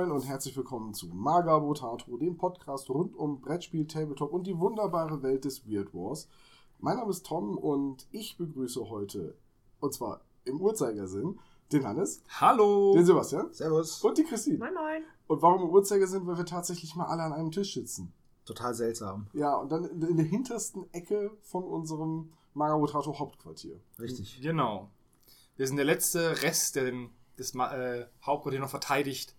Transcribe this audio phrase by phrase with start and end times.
[0.00, 5.22] Moin und herzlich willkommen zu Magabotato, dem Podcast rund um Brettspiel, Tabletop und die wunderbare
[5.22, 6.26] Welt des Weird Wars.
[6.78, 9.36] Mein Name ist Tom und ich begrüße heute,
[9.78, 11.38] und zwar im Uhrzeigersinn,
[11.70, 12.94] den Hannes, Hallo!
[12.94, 14.02] den Sebastian Servus.
[14.02, 14.56] und die Christine.
[14.56, 15.02] Moin Moin.
[15.26, 16.26] Und warum im Uhrzeigersinn?
[16.26, 18.14] Weil wir tatsächlich mal alle an einem Tisch sitzen.
[18.46, 19.26] Total seltsam.
[19.34, 23.78] Ja, und dann in der hintersten Ecke von unserem Magabotato Hauptquartier.
[23.98, 24.40] Richtig.
[24.40, 24.88] Genau.
[25.56, 29.36] Wir sind der letzte Rest, der den, das Ma- äh, Hauptquartier noch verteidigt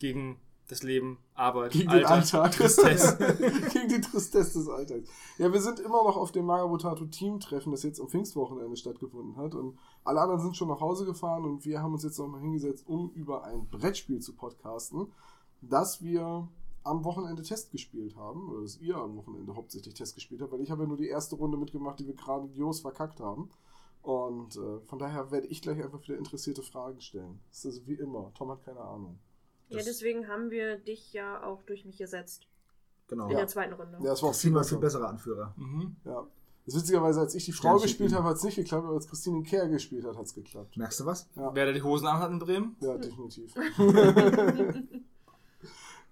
[0.00, 0.40] gegen
[0.70, 2.52] das Leben, Arbeit, Gegen Alter, den Alltag.
[2.52, 3.16] Tristesse.
[3.72, 5.08] Gegen die Tristesse des Alltags.
[5.38, 9.54] Ja, wir sind immer noch auf dem Magabotato Team-Treffen, das jetzt am Pfingstwochenende stattgefunden hat.
[9.56, 12.84] Und alle anderen sind schon nach Hause gefahren und wir haben uns jetzt nochmal hingesetzt,
[12.86, 15.08] um über ein Brettspiel zu podcasten,
[15.60, 16.48] das wir
[16.84, 18.48] am Wochenende Test gespielt haben.
[18.48, 21.08] Oder das ihr am Wochenende hauptsächlich Test gespielt habt, weil ich habe ja nur die
[21.08, 23.50] erste Runde mitgemacht, die wir grandios verkackt haben.
[24.02, 27.40] Und äh, von daher werde ich gleich einfach wieder interessierte Fragen stellen.
[27.48, 28.32] Das ist also wie immer.
[28.34, 29.18] Tom hat keine Ahnung.
[29.70, 32.46] Ja, deswegen haben wir dich ja auch durch mich ersetzt.
[33.08, 33.28] Genau.
[33.28, 33.98] In der zweiten Runde.
[34.02, 34.64] Ja, das war auch besser.
[34.64, 35.54] viel besser Anführer.
[35.56, 35.96] mhm.
[36.04, 36.26] Ja.
[36.66, 38.94] Das ist witzigerweise, als ich die Frau Sternchen gespielt habe, hat es nicht geklappt, aber
[38.94, 40.76] als Christine den Kerl gespielt hat, hat es geklappt.
[40.76, 41.28] Merkst du was?
[41.34, 41.52] Ja.
[41.54, 42.76] Wer da die Hosen anhat in Bremen?
[42.80, 43.54] Ja, definitiv.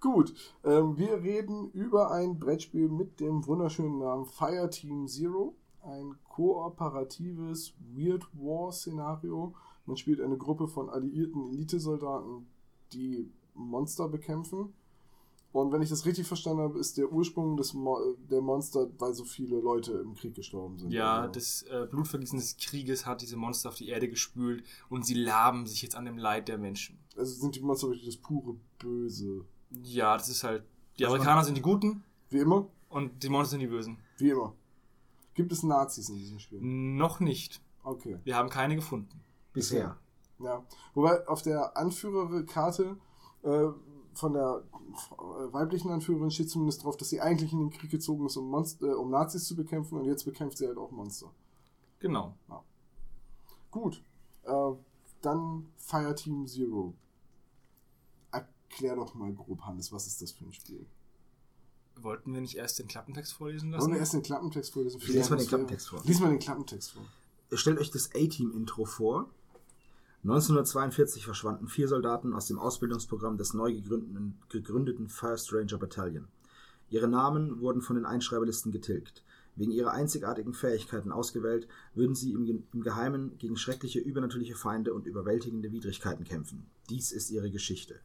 [0.01, 5.55] Gut, ähm, wir reden über ein Brettspiel mit dem wunderschönen Namen Fireteam Zero.
[5.81, 9.53] Ein kooperatives Weird War Szenario.
[9.85, 12.47] Man spielt eine Gruppe von alliierten Elitesoldaten,
[12.93, 14.73] die Monster bekämpfen.
[15.51, 17.97] Und wenn ich das richtig verstanden habe, ist der Ursprung des Mo
[18.29, 20.91] der Monster, weil so viele Leute im Krieg gestorben sind.
[20.91, 25.05] Ja, Also- das äh, Blutvergießen des Krieges hat diese Monster auf die Erde gespült und
[25.07, 26.99] sie laben sich jetzt an dem Leid der Menschen.
[27.17, 29.43] Also sind die Monster wirklich das pure Böse.
[29.83, 30.63] Ja, das ist halt.
[30.99, 32.67] Die Also man- Amerikaner sind die Guten Wie immer?
[32.89, 33.97] und die Monster sind die Bösen.
[34.17, 34.53] Wie immer.
[35.33, 36.59] Gibt es Nazis in diesem Spiel?
[36.61, 37.59] Noch nicht.
[37.83, 38.19] Okay.
[38.23, 39.19] Wir haben keine gefunden.
[39.53, 39.97] Bisher.
[40.39, 40.63] Ja.
[40.93, 42.97] Wobei auf der Anführerkarte
[43.43, 43.67] äh,
[44.13, 48.25] von der äh, weiblichen Anführerin steht zumindest drauf, dass sie eigentlich in den Krieg gezogen
[48.25, 51.31] ist, um, Monster, äh, um Nazis zu bekämpfen und jetzt bekämpft sie halt auch Monster.
[51.99, 52.35] Genau.
[53.71, 54.03] Gut.
[54.43, 54.71] Äh,
[55.21, 56.93] dann Fireteam Zero.
[58.31, 60.85] Erklär doch mal grob, Hannes, was ist das für ein Spiel?
[62.01, 63.91] Wollten wir nicht erst den Klappentext vorlesen Wollen lassen?
[63.91, 65.01] wir erst den Klappentext vorlesen?
[65.01, 65.47] Lies mal den?
[65.47, 66.01] Klappentext vor.
[66.05, 67.03] Lies mal den Klappentext vor.
[67.51, 69.29] Stellt euch das A-Team-Intro vor.
[70.23, 76.27] 1942 verschwanden vier Soldaten aus dem Ausbildungsprogramm des neu gegründeten, gegründeten First Ranger Battalion.
[76.89, 79.23] Ihre Namen wurden von den Einschreiberlisten getilgt.
[79.55, 84.93] Wegen ihrer einzigartigen Fähigkeiten ausgewählt, würden sie im, Ge- im Geheimen gegen schreckliche übernatürliche Feinde
[84.93, 86.65] und überwältigende Widrigkeiten kämpfen.
[86.89, 87.99] Dies ist ihre Geschichte.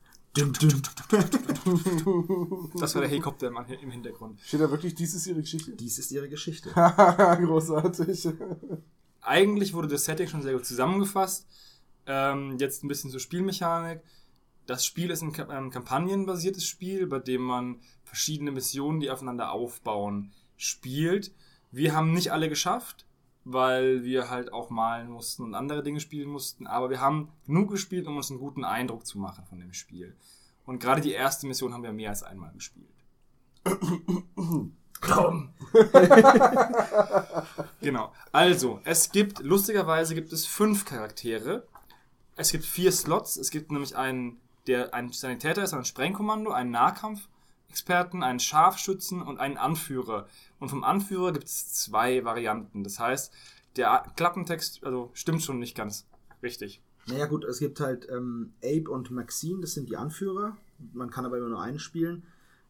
[2.80, 4.40] Das war der Helikopter im, im Hintergrund.
[4.40, 5.72] Steht da wirklich, dies ist ihre Geschichte?
[5.72, 6.70] Dies ist ihre Geschichte.
[7.44, 8.28] Großartig.
[9.20, 11.46] Eigentlich wurde das Setting schon sehr gut zusammengefasst.
[12.06, 14.00] Ähm, jetzt ein bisschen zur Spielmechanik.
[14.66, 20.32] Das Spiel ist ein Ka- kampagnenbasiertes Spiel, bei dem man verschiedene Missionen, die aufeinander aufbauen,
[20.56, 21.32] spielt.
[21.70, 23.04] Wir haben nicht alle geschafft,
[23.44, 26.66] weil wir halt auch malen mussten und andere Dinge spielen mussten.
[26.66, 30.16] Aber wir haben genug gespielt, um uns einen guten Eindruck zu machen von dem Spiel.
[30.66, 32.88] Und gerade die erste Mission haben wir mehr als einmal gespielt.
[37.80, 38.12] genau.
[38.32, 41.66] Also, es gibt, lustigerweise gibt es fünf Charaktere.
[42.36, 43.36] Es gibt vier Slots.
[43.36, 49.38] Es gibt nämlich einen, der ein Sanitäter ist, ein Sprengkommando, einen Nahkampfexperten, einen Scharfschützen und
[49.38, 50.26] einen Anführer.
[50.58, 52.82] Und vom Anführer gibt es zwei Varianten.
[52.84, 53.32] Das heißt,
[53.76, 56.06] der Klappentext, also stimmt schon nicht ganz
[56.42, 56.80] richtig.
[57.06, 60.56] Naja gut, es gibt halt ähm, Abe und Maxine, das sind die Anführer.
[60.92, 62.24] Man kann aber immer nur einen spielen.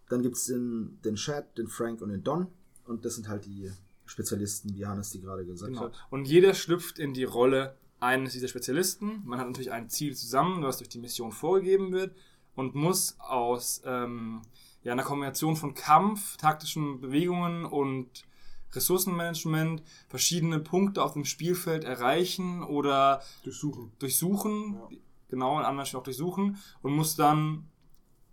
[0.08, 2.48] Dann gibt es den, den Chad, den Frank und den Don.
[2.86, 3.70] Und das sind halt die
[4.06, 5.84] Spezialisten, wie Hannes die gerade gesagt Genau.
[5.86, 5.94] hat.
[6.10, 9.22] Und jeder schlüpft in die Rolle eines dieser Spezialisten.
[9.24, 12.14] Man hat natürlich ein Ziel zusammen, was durch die Mission vorgegeben wird
[12.54, 14.42] und muss aus ähm,
[14.82, 18.24] ja, einer Kombination von Kampf, taktischen Bewegungen und
[18.72, 23.92] Ressourcenmanagement verschiedene Punkte auf dem Spielfeld erreichen oder Durchsuchen.
[23.98, 24.88] durchsuchen, Ja.
[25.28, 27.68] genau, in anderen Stellen auch durchsuchen und muss dann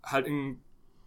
[0.02, 0.60] halt in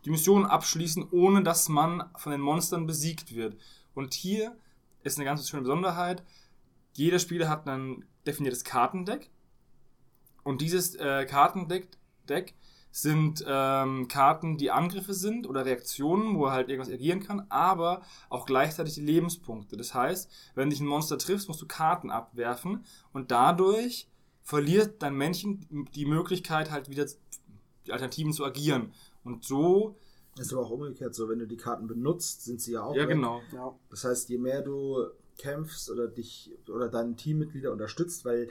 [0.06, 3.58] die Mission abschließen, ohne dass man von den Monstern besiegt wird.
[3.94, 4.56] Und hier
[5.04, 6.24] ist eine ganz schöne Besonderheit.
[6.94, 9.30] Jeder Spieler hat ein definiertes Kartendeck.
[10.44, 11.88] Und dieses äh, Kartendeck
[12.28, 12.56] Deck
[12.92, 18.04] sind ähm, Karten, die Angriffe sind oder Reaktionen, wo er halt irgendwas agieren kann, aber
[18.30, 19.76] auch gleichzeitig die Lebenspunkte.
[19.76, 24.08] Das heißt, wenn dich ein Monster triffst, musst du Karten abwerfen und dadurch
[24.44, 27.06] verliert dein Männchen die Möglichkeit, halt wieder
[27.86, 28.94] die Alternativen zu agieren.
[29.26, 29.98] Und so,
[30.38, 32.96] Ist aber auch umgekehrt so, wenn du die Karten benutzt, sind sie ja auch.
[32.96, 33.10] ja weg.
[33.10, 33.42] genau.
[33.90, 35.06] Das heißt, je mehr du
[35.38, 38.50] kämpfst oder dich oder deine Teammitglieder unterstützt, weil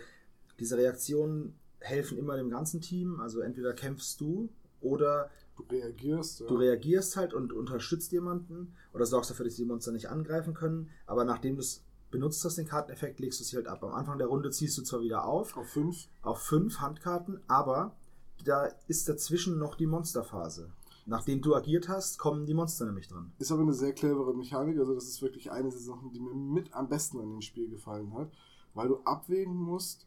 [0.59, 3.21] diese Reaktionen helfen immer dem ganzen Team.
[3.21, 4.49] Also entweder kämpfst du
[4.81, 6.41] oder Du reagierst.
[6.41, 6.47] Ja.
[6.47, 10.91] du reagierst halt und unterstützt jemanden oder sorgst dafür, dass die Monster nicht angreifen können,
[11.07, 13.83] aber nachdem du es benutzt hast, den Karteneffekt, legst du sie halt ab.
[13.83, 16.09] Am Anfang der Runde ziehst du zwar wieder auf, auf 5.
[16.23, 17.97] auf fünf Handkarten, aber
[18.45, 20.71] da ist dazwischen noch die Monsterphase.
[21.07, 23.33] Nachdem du agiert hast, kommen die Monster nämlich dran.
[23.39, 24.79] Ist aber eine sehr clevere Mechanik.
[24.79, 27.69] Also, das ist wirklich eine der Sachen, die mir mit am besten an dem Spiel
[27.69, 28.33] gefallen hat.
[28.73, 30.07] Weil du abwägen musst,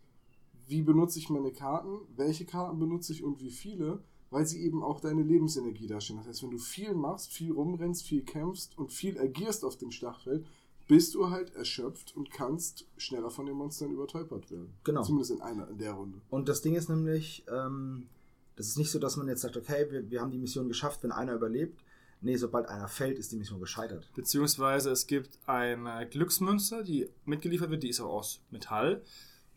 [0.68, 4.84] wie benutze ich meine Karten, welche Karten benutze ich und wie viele, weil sie eben
[4.84, 6.20] auch deine Lebensenergie darstellen.
[6.20, 9.92] Das heißt, wenn du viel machst, viel rumrennst, viel kämpfst und viel agierst auf dem
[9.92, 10.46] Schlachtfeld,
[10.88, 14.74] bist du halt erschöpft und kannst schneller von den Monstern übertäubert werden.
[14.84, 15.04] Genau.
[15.04, 16.22] Zumindest in einer, in der Runde.
[16.30, 18.08] Und das Ding ist nämlich, ähm,
[18.57, 21.04] das ist nicht so, dass man jetzt sagt, okay, wir, wir haben die Mission geschafft,
[21.04, 21.80] wenn einer überlebt.
[22.21, 24.09] Nee, sobald einer fällt, ist die Mission gescheitert.
[24.15, 29.04] Beziehungsweise es gibt eine Glücksmünze, die mitgeliefert wird, die ist auch aus Metall.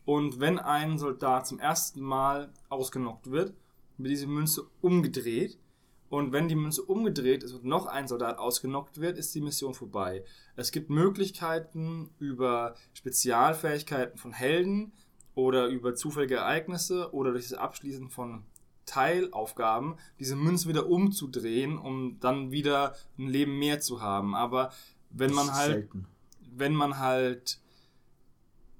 [0.05, 3.53] Und wenn ein Soldat zum ersten Mal ausgenockt wird,
[3.97, 5.57] wird diese Münze umgedreht.
[6.09, 9.73] Und wenn die Münze umgedreht ist und noch ein Soldat ausgenockt wird, ist die Mission
[9.73, 10.23] vorbei.
[10.55, 14.91] Es gibt Möglichkeiten über Spezialfähigkeiten von Helden
[15.33, 18.43] oder über zufällige Ereignisse oder durch das Abschließen von
[18.85, 24.35] Teilaufgaben, diese Münze wieder umzudrehen, um dann wieder ein Leben mehr zu haben.
[24.35, 24.71] Aber
[25.09, 26.07] wenn Das man halt selten.
[26.55, 27.59] wenn man halt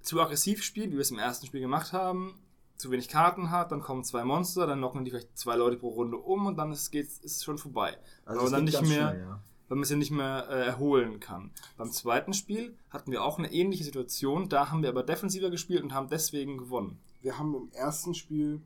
[0.02, 2.40] zu aggressiv spielt, wie wir es im ersten Spiel gemacht haben,
[2.76, 5.90] zu wenig Karten hat, dann kommen zwei Monster, dann knocken die vielleicht zwei Leute pro
[5.90, 7.96] Runde um und dann ist es ist es schon vorbei.
[8.26, 9.40] Also dann nicht mehr, schnell, ja.
[9.68, 11.52] weil man es ja nicht mehr äh, erholen kann.
[11.78, 15.84] Beim zweiten Spiel hatten wir auch eine ähnliche Situation, da haben wir aber defensiver gespielt
[15.84, 17.00] und haben deswegen gewonnen.
[17.22, 18.62] wir haben im ersten Spiel,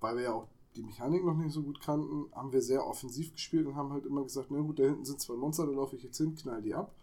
[0.00, 3.32] weil wir ja auch die Mechanik noch nicht so gut kannten, haben wir sehr offensiv
[3.32, 5.96] gespielt und haben halt immer gesagt, na gut, da hinten sind zwei Monster, da laufe
[5.96, 6.94] ich jetzt hin, knall die ab.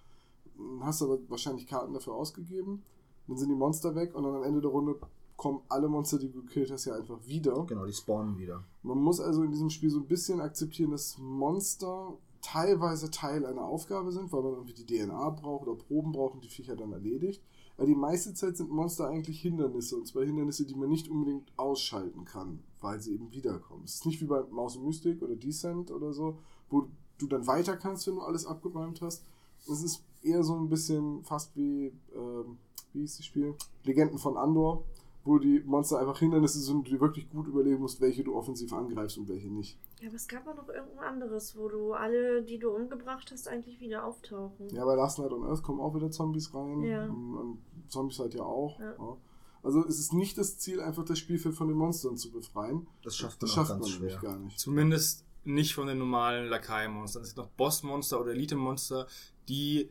[0.55, 2.83] Dann hast du aber wahrscheinlich Karten dafür ausgegeben,
[3.27, 4.95] dann sind die Monster weg und dann am Ende der Runde
[5.35, 7.65] kommen alle Monster, die du gekillt hast, ja einfach wieder.
[7.65, 8.63] Genau, die spawnen wieder.
[8.83, 13.63] Man muss also in diesem Spiel so ein bisschen akzeptieren, dass Monster teilweise Teil einer
[13.63, 16.91] Aufgabe sind, weil man irgendwie die DNA braucht oder Proben braucht und die Viecher dann
[16.91, 17.41] erledigt.
[17.77, 21.51] Aber die meiste Zeit sind Monster eigentlich Hindernisse, und zwar Hindernisse, die man nicht unbedingt
[21.57, 23.83] ausschalten kann, weil sie eben wiederkommen.
[23.85, 26.37] Es ist nicht wie bei Maus und Mystic oder Descent oder so,
[26.69, 26.87] wo
[27.17, 29.23] du dann weiter kannst, wenn du alles abgeräumt hast.
[29.67, 32.57] Es ist eher so ein bisschen fast wie, ähm,
[32.91, 33.55] wie hieß das Spiel?
[33.83, 34.83] Legenden von Andor,
[35.25, 38.73] wo die Monster einfach Hindernisse sind und du wirklich gut überlegen musst, welche du offensiv
[38.73, 39.77] angreifst und welche nicht.
[40.01, 43.47] Ja, aber es gab auch noch irgendein anderes, wo du alle, die du umgebracht hast,
[43.47, 44.69] eigentlich wieder auftauchen.
[44.69, 46.81] Ja, bei Last Night on Earth kommen auch wieder Zombies rein.
[46.83, 47.05] Ja.
[47.05, 48.79] Und, und Zombies halt ja auch.
[48.79, 48.91] Ja.
[48.97, 49.17] Ja.
[49.63, 52.85] Also es ist nicht das Ziel, einfach das Spielfeld von den Monstern zu befreien.
[53.01, 53.99] Das schafft man Das auch schafft ganz man schwer.
[54.07, 54.59] nämlich gar nicht.
[54.59, 57.21] Zumindest nicht von den normalen Lakai-Monstern.
[57.23, 59.07] Es gibt noch Bossmonster oder Elite-Monster,
[59.47, 59.89] die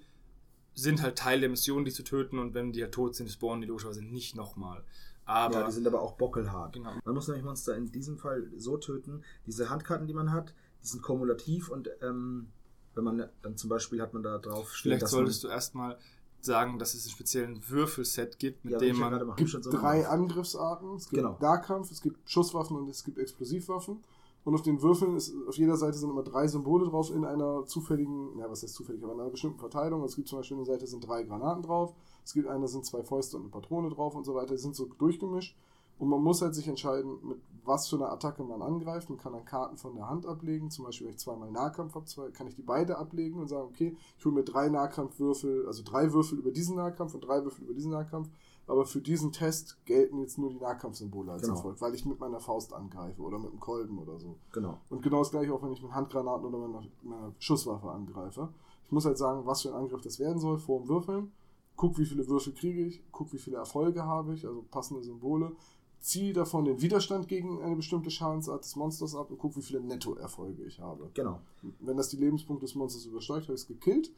[0.74, 3.60] sind halt Teil der Mission, die zu töten und wenn die halt tot sind, spawnen
[3.62, 4.84] die logischerweise nicht nochmal.
[5.24, 6.74] Aber ja, die sind aber auch bockelhart.
[6.74, 6.92] Genau.
[7.04, 9.22] Man muss nämlich Monster in diesem Fall so töten.
[9.46, 12.48] Diese Handkarten, die man hat, die sind kumulativ und ähm,
[12.94, 15.96] wenn man dann zum Beispiel hat man da drauf stehen, vielleicht solltest du erstmal
[16.40, 19.14] sagen, dass es einen speziellen Würfelset gibt, mit ja, dem man.
[19.14, 20.06] Es gibt so drei.
[20.06, 20.96] Angriffsarten.
[20.96, 21.38] Es gibt Genau.
[21.40, 24.02] Nahkampf, es gibt Schusswaffen und es gibt Explosivwaffen.
[24.44, 27.64] Und auf den Würfeln ist auf jeder Seite sind immer drei Symbole drauf in einer
[27.64, 30.02] zufälligen, ja was heißt zufällig, aber in einer bestimmten Verteilung.
[30.02, 31.94] Es gibt zum Beispiel eine Seite sind drei Granaten drauf,
[32.24, 34.54] es gibt eine sind zwei Fäuste und eine Patrone drauf und so weiter.
[34.54, 35.56] Die sind so durchgemischt.
[35.98, 39.08] Und man muss halt sich entscheiden, mit was für einer Attacke man angreift.
[39.08, 40.68] Man kann dann Karten von der Hand ablegen.
[40.68, 43.96] Zum Beispiel, wenn ich zweimal Nahkampf habe, kann ich die beide ablegen und sagen, okay,
[44.18, 47.74] ich hole mir drei Nahkampfwürfel, also drei Würfel über diesen Nahkampf und drei Würfel über
[47.74, 48.30] diesen Nahkampf.
[48.66, 51.54] Aber für diesen Test gelten jetzt nur die Nahkampfsymbole als Genau.
[51.56, 54.36] Erfolg, weil ich mit meiner Faust angreife oder mit dem Kolben oder so.
[54.52, 54.78] Genau.
[54.88, 58.48] Und genau das gleiche auch, wenn ich mit Handgranaten oder meiner, meiner Schusswaffe angreife.
[58.86, 61.32] Ich muss halt sagen, was für ein Angriff das werden soll, vor dem Würfeln.
[61.76, 65.52] Guck, wie viele Würfel kriege ich, guck, wie viele Erfolge habe ich, also passende Symbole.
[66.00, 69.80] Ziehe davon den Widerstand gegen eine bestimmte Schadensart des Monsters ab und guck, wie viele
[69.80, 71.10] Nettoerfolge ich habe.
[71.14, 71.40] Genau.
[71.80, 74.12] Wenn das die Lebenspunkte des Monsters übersteigt, habe ich es gekillt.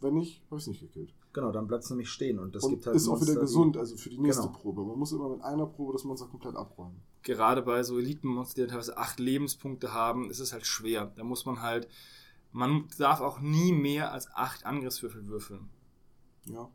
[0.00, 1.12] Wenn nicht, habe ich es nicht gekillt.
[1.34, 3.76] Genau, dann bleibt es nämlich stehen und das und gibt halt ist auch wieder gesund,
[3.76, 4.54] also für die nächste Genau.
[4.56, 4.84] Probe.
[4.84, 7.02] Man muss immer mit einer Probe das Monster komplett abräumen.
[7.22, 11.12] Gerade bei so Elitenmonstern, die teilweise acht Lebenspunkte haben, ist es halt schwer.
[11.16, 11.88] Da muss man halt.
[12.52, 15.68] Man darf auch nie mehr als acht Angriffswürfel würfeln.
[16.46, 16.70] Ja.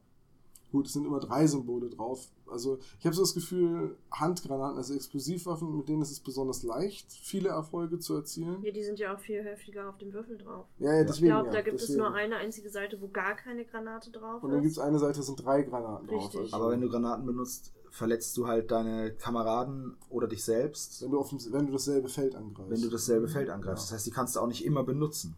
[0.72, 2.28] Gut, es sind immer drei Symbole drauf.
[2.48, 7.12] Also ich habe so das Gefühl, Handgranaten, also Explosivwaffen, mit denen ist es besonders leicht,
[7.12, 8.62] viele Erfolge zu erzielen.
[8.64, 10.66] Ja, die sind ja auch viel heftiger auf dem Würfel drauf.
[10.78, 11.28] Ja, ja, Ich deswegen.
[11.28, 12.00] glaube, ja, da gibt es deswegen.
[12.00, 14.78] nur eine einzige Seite, wo gar keine Granate drauf Und dann gibt ist.
[14.78, 16.24] es eine Seite, da sind drei Granaten drauf.
[16.26, 16.40] Richtig.
[16.42, 21.10] Also, Aber wenn du Granaten benutzt, verletzt du halt deine Kameraden oder dich selbst, wenn,
[21.12, 22.72] du auf dem, wenn du dasselbe Feld angreifst.
[22.72, 23.86] wenn du dasselbe Feld angreifst.
[23.86, 23.88] Ja.
[23.88, 25.36] Das heißt, die kannst du auch nicht immer benutzen.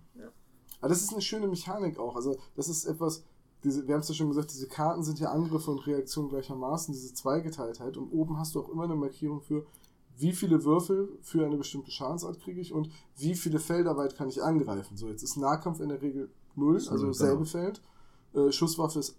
[0.79, 2.15] Aber das ist eine schöne Mechanik auch.
[2.15, 3.23] Also, das ist etwas,
[3.63, 6.93] diese, wir haben es ja schon gesagt, diese Karten sind ja Angriffe und Reaktionen gleichermaßen,
[6.93, 7.97] diese Zweigeteiltheit.
[7.97, 9.65] Und oben hast du auch immer eine Markierung für,
[10.17, 14.29] wie viele Würfel für eine bestimmte Schadensart kriege ich und wie viele Felder weit kann
[14.29, 14.97] ich angreifen.
[14.97, 17.49] So, jetzt ist Nahkampf in der Regel 0, Ist also selbe genau.
[17.49, 17.81] Feld.
[18.33, 19.17] Äh, Schusswaffe ist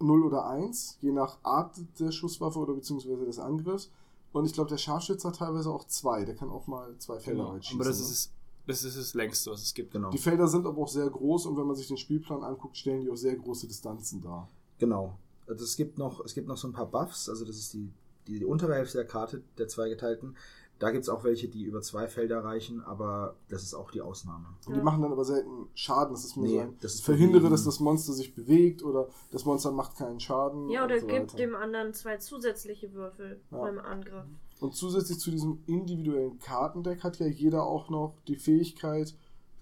[0.00, 3.90] 0 oder 1, je nach Art der Schusswaffe oder beziehungsweise des Angriffs.
[4.32, 6.24] Und ich glaube, der Scharfschütze hat teilweise auch zwei.
[6.24, 7.54] Der kann auch mal zwei Felder Genau.
[7.54, 7.80] weit schießen.
[7.80, 8.04] Aber das ne?
[8.04, 8.32] ist,
[8.66, 9.92] das ist das längste, was es gibt.
[9.92, 10.10] Genau.
[10.10, 13.00] Die Felder sind aber auch sehr groß und wenn man sich den Spielplan anguckt, stellen
[13.02, 14.48] die auch sehr große Distanzen dar.
[14.78, 15.18] Genau.
[15.46, 17.92] Also es gibt noch, es gibt noch so ein paar Buffs, also das ist die,
[18.26, 20.36] die, die untere Hälfte der Karte, der zweigeteilten.
[20.80, 24.00] Da gibt es auch welche, die über zwei Felder reichen, aber das ist auch die
[24.00, 24.46] Ausnahme.
[24.66, 26.14] Und die machen dann aber selten Schaden.
[26.14, 29.08] Das ist nur Nee, so ein, das ist verhindere, dass das Monster sich bewegt oder
[29.30, 30.68] das Monster macht keinen Schaden.
[30.70, 31.36] Ja, oder so gibt weiter.
[31.36, 33.58] dem anderen zwei zusätzliche Würfel Ja.
[33.58, 34.24] beim Angriff.
[34.64, 39.14] Und zusätzlich zu diesem individuellen Kartendeck hat ja jeder auch noch die Fähigkeit,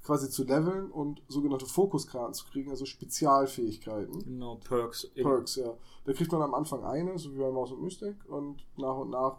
[0.04, 4.24] quasi zu leveln und sogenannte Fokuskarten zu kriegen, also Spezialfähigkeiten.
[4.24, 5.08] Genau, Perks.
[5.14, 5.74] Perks, ja.
[6.04, 9.10] Da kriegt man am Anfang eine, so wie bei Maus und Mystic, und nach und
[9.10, 9.38] nach.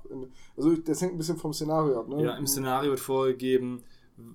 [0.58, 2.24] Also das hängt ein bisschen vom Szenario ab, ne?
[2.24, 3.84] Ja, im Szenario wird vorgegeben,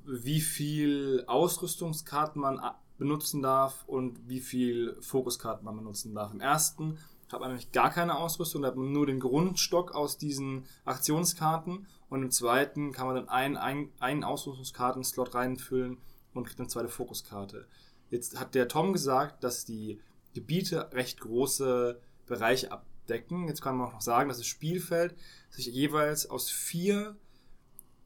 [0.06, 2.58] wie viel Ausrüstungskarten man
[2.96, 6.32] benutzen darf und wie viel Fokuskarten man benutzen darf.
[6.32, 6.96] Im ersten
[7.32, 11.86] hat man nämlich gar keine Ausrüstung, da hat man nur den Grundstock aus diesen Aktionskarten
[12.08, 15.98] und im zweiten kann man dann einen, einen, einen Ausrüstungskarten-Slot reinfüllen
[16.32, 17.66] und kriegt eine zweite Fokuskarte.
[18.10, 20.00] Jetzt hat der Tom gesagt, dass die
[20.32, 23.48] Gebiete recht große Bereiche abdecken.
[23.48, 25.14] Jetzt kann man auch noch sagen, dass das Spielfeld
[25.50, 27.16] sich jeweils aus vier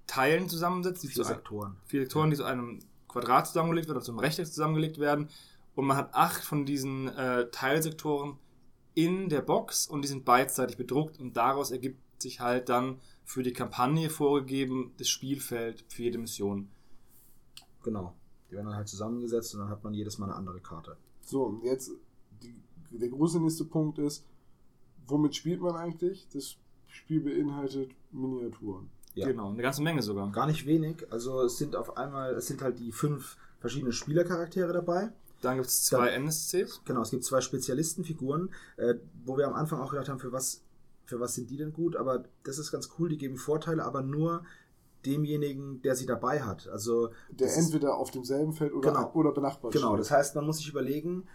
[0.07, 1.77] Teilen zusammensetzt, die Vier zu ein, Sektoren.
[1.87, 5.29] vier Sektoren, die zu einem Quadrat zusammengelegt werden oder zum Rechteck zusammengelegt werden.
[5.75, 8.39] Und man hat acht von diesen äh, Teilsektoren
[8.95, 13.43] in der Box und die sind beidseitig bedruckt und daraus ergibt sich halt dann für
[13.43, 16.69] die Kampagne vorgegeben das Spielfeld für jede Mission.
[17.83, 18.15] Genau.
[18.49, 20.97] Die werden dann halt zusammengesetzt und dann hat man jedes Mal eine andere Karte.
[21.23, 21.91] So, und jetzt
[22.43, 22.55] die,
[22.91, 24.27] der große nächste Punkt ist,
[25.07, 26.29] womit spielt man eigentlich?
[26.33, 26.57] Das
[26.87, 28.91] Spiel beinhaltet Miniaturen.
[29.15, 29.27] Ja.
[29.27, 30.31] Genau, eine ganze Menge sogar.
[30.31, 31.11] Gar nicht wenig.
[31.11, 35.13] Also es sind auf einmal, es sind halt die fünf verschiedenen Spielercharaktere dabei.
[35.43, 36.81] Dann gibt es zwei NSCs.
[36.87, 38.95] Genau, es gibt zwei Spezialistenfiguren, äh,
[39.25, 40.63] wo wir am Anfang auch gedacht haben, für was,
[41.05, 41.97] für was sind die denn gut?
[41.97, 44.45] Aber das ist ganz cool, die geben Vorteile, aber nur
[45.05, 46.69] demjenigen, der sie dabei hat.
[46.69, 49.13] Also Der das ist- entweder auf demselben Feld oder, Genau.
[49.15, 50.01] oder benachbart Genau, steht.
[50.01, 51.27] das heißt, man muss sich überlegen,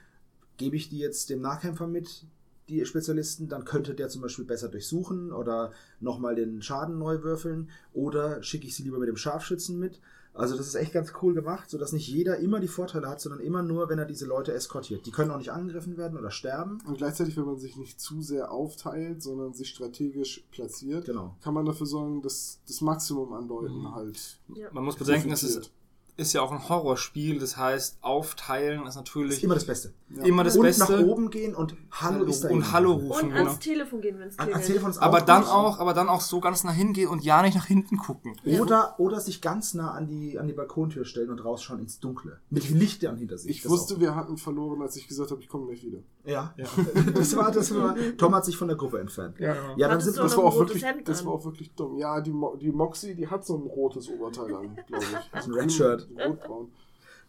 [0.56, 2.26] gebe ich die jetzt dem Nahkämpfer mit,
[2.70, 7.70] die Spezialisten, dann könnte der zum Beispiel besser durchsuchen oder nochmal den Schaden neu würfeln
[7.94, 10.02] oder schicke ich sie lieber mit dem Scharfschützen mit.
[10.38, 13.42] Also das ist echt ganz cool gemacht, sodass nicht jeder immer die Vorteile hat, sondern
[13.42, 15.06] immer nur, wenn er diese Leute eskortiert.
[15.06, 16.80] Die können auch nicht angegriffen werden oder sterben.
[16.86, 21.36] Und gleichzeitig, wenn man sich nicht zu sehr aufteilt, sondern sich strategisch platziert, Genau.
[21.42, 23.96] kann man dafür sorgen, dass das Maximum an Leuten Mhm.
[23.96, 24.70] halt Ja.
[24.72, 25.72] Man muss bedenken, es ist.
[26.18, 29.94] Ist ja auch ein Horrorspiel, das heißt, aufteilen ist natürlich ist immer das Beste.
[30.10, 30.24] Ja.
[30.24, 30.92] immer das und Beste.
[30.92, 32.72] nach oben gehen und Hallo ist da und.
[32.72, 33.26] Hallo rufen.
[33.26, 33.46] Und genau.
[33.50, 34.56] ans Telefon gehen, wenn es An, klingelt.
[34.56, 37.24] ans Telefon ist Aber dann auch, aber dann auch so ganz nach hinten gehen und
[37.24, 38.36] ja nicht nach hinten gucken.
[38.44, 38.60] Ja.
[38.62, 42.40] Oder, oder sich ganz nah an die, an die Balkontür stellen und rausschauen ins Dunkle.
[42.50, 43.52] Mit Lichtern hinter sich.
[43.52, 44.00] Ich Das wusste, auch.
[44.00, 46.00] wir hatten verloren, als ich gesagt habe, ich komme gleich wieder.
[46.26, 46.54] Ja,
[47.16, 47.96] das war, das war.
[48.18, 49.40] Tom hat sich von der Gruppe entfernt.
[49.40, 51.26] Ja, Ja, dann Hattest sind du wir Das war, auch wirklich, Hemd das an.
[51.28, 51.98] war auch wirklich dumm.
[51.98, 55.18] Ja, die, Mo die Moxie, die hat so ein rotes Oberteil an, glaube ich.
[55.32, 56.07] Also Ein Redshirt.
[56.16, 56.72] Rotbraun.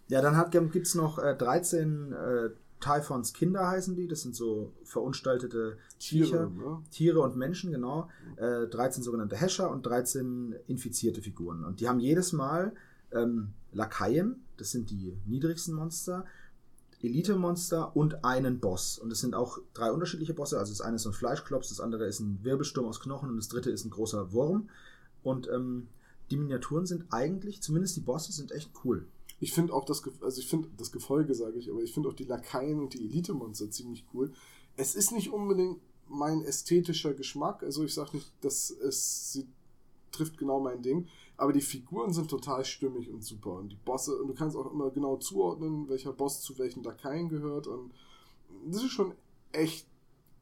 [0.09, 4.07] Ja, dann hat, gibt's noch äh, 13 äh, Typhons Kinder heißen die.
[4.09, 6.51] Das sind so verunstaltete Tiere, Tiere.
[6.51, 6.83] ne?
[6.91, 8.09] Tiere und Menschen, genau.
[8.37, 11.65] Äh, 13 sogenannte Häscher und 13 infizierte Figuren.
[11.65, 12.73] Und die haben jedes Mal
[13.13, 16.25] ähm, Lakaien, das sind die niedrigsten Monster,
[17.03, 18.99] Elite-Monster und einen Boss.
[18.99, 20.59] Und es sind auch drei unterschiedliche Bosse.
[20.59, 23.37] Also das eine ist so ein Fleischklops, das andere ist ein Wirbelsturm aus Knochen und
[23.37, 24.69] das dritte ist ein großer Wurm.
[25.23, 25.89] Und ähm,
[26.31, 29.07] die Miniaturen sind eigentlich, zumindest die Bosse, sind echt cool.
[29.41, 32.15] Ich finde auch das, also ich finde das Gefolge, sage ich, aber ich finde auch
[32.15, 34.33] die Lakaien und die Elite-Monster ziemlich cool.
[34.77, 39.47] Es ist nicht unbedingt mein ästhetischer Geschmack, also ich sage nicht, dass es sie
[40.11, 41.07] trifft genau mein Ding,
[41.37, 44.73] aber die Figuren sind total stimmig und super und die Bosse und du kannst auch
[44.73, 47.93] immer genau zuordnen, welcher Boss zu welchen Lakaien gehört und
[48.67, 49.15] das ist schon
[49.53, 49.87] echt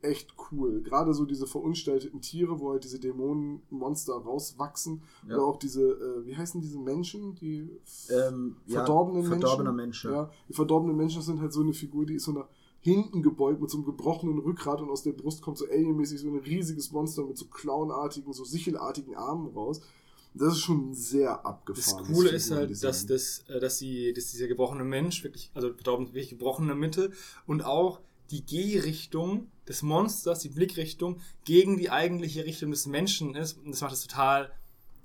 [0.02, 0.82] echt cool.
[0.82, 5.36] Gerade so diese verunstalteten Tiere, wo halt diese Dämonenmonster rauswachsen Ja.
[5.36, 7.70] oder auch diese, äh, wie heißen diese Menschen, die
[8.10, 10.10] Ähm, ja, verdorbenen verdorbener Menschen.
[10.10, 10.16] Mensch.
[10.16, 10.22] ja.
[10.24, 12.48] Ja, die verdorbenen Menschen sind halt so eine Figur, die ist so nach
[12.80, 16.28] hinten gebeugt mit so einem gebrochenen Rückgrat und aus der Brust kommt so alienmäßig so
[16.28, 19.80] ein riesiges Monster mit so clownartigen, so sichelartigen Armen raus.
[20.34, 22.04] Das ist schon sehr Das abgefahren.
[22.12, 26.08] Coole ist halt, dass, das, äh, dass, die, dass dieser gebrochene Mensch wirklich, also verdorben,
[26.08, 27.10] wirklich gebrochene Mitte
[27.46, 28.00] und auch
[28.30, 33.58] die Gehrichtung des Monsters, die Blickrichtung gegen die eigentliche Richtung des Menschen ist.
[33.58, 34.50] Und das macht es total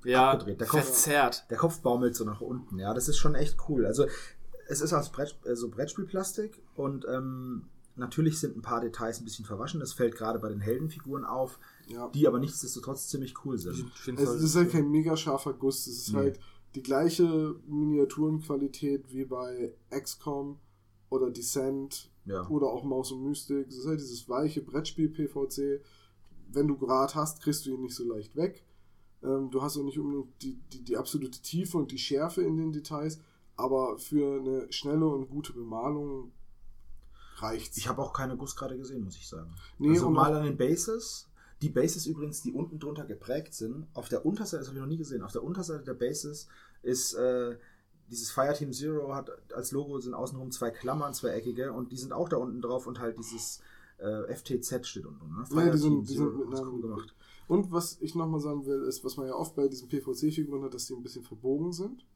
[0.04, 0.60] ja, Abgedreht.
[0.60, 1.44] Der Kopf- verzerrt.
[1.50, 2.78] Der Kopf baumelt so nach unten.
[2.78, 3.86] Ja, das ist schon echt cool.
[3.86, 4.06] Also
[4.68, 7.66] es ist aus Brett, also Brettspielplastik und ähm,
[7.96, 9.80] natürlich sind ein paar Details ein bisschen verwaschen.
[9.80, 12.08] Das fällt gerade bei den Heldenfiguren auf, Ja.
[12.08, 13.78] die aber nichtsdestotrotz ziemlich cool sind.
[13.94, 15.86] Ich finde Es ist halt kein mega scharfer Guss.
[15.86, 16.18] Es ist Nee.
[16.18, 16.40] halt
[16.74, 20.58] die gleiche Miniaturenqualität wie bei XCOM
[21.10, 22.46] oder Descent Ja.
[22.48, 23.68] oder auch Maus und Mystik.
[23.68, 25.82] Es ist halt dieses weiche Brettspiel PVC.
[26.48, 28.64] Wenn du Grad hast, kriegst du ihn nicht so leicht weg.
[29.22, 32.56] Ähm, du hast auch nicht unbedingt die, die, die absolute Tiefe und die Schärfe in
[32.56, 33.20] den Details,
[33.56, 36.32] aber für eine schnelle und gute Bemalung
[37.36, 37.76] reicht's.
[37.76, 39.54] Ich habe auch keine Gussgrade gesehen, muss ich sagen.
[39.78, 41.28] Nee, also mal an den Bases.
[41.60, 44.88] Die Bases übrigens, die unten drunter geprägt sind, auf der Unterseite, das habe ich noch
[44.88, 46.48] nie gesehen, auf der Unterseite der Bases
[46.82, 47.56] ist äh,
[48.10, 52.12] dieses Fireteam Zero hat als Logo sind außenrum zwei Klammern, zwei eckige und die sind
[52.12, 53.60] auch da unten drauf und halt dieses
[53.98, 55.28] äh, FTZ steht unten.
[55.28, 55.44] Ne?
[55.64, 57.14] Ja, die sind, die sind miteinander cool gemacht.
[57.48, 60.74] Und was ich nochmal sagen will, ist, was man ja oft bei diesen PVC-Figuren hat,
[60.74, 62.06] dass die ein bisschen verbogen sind.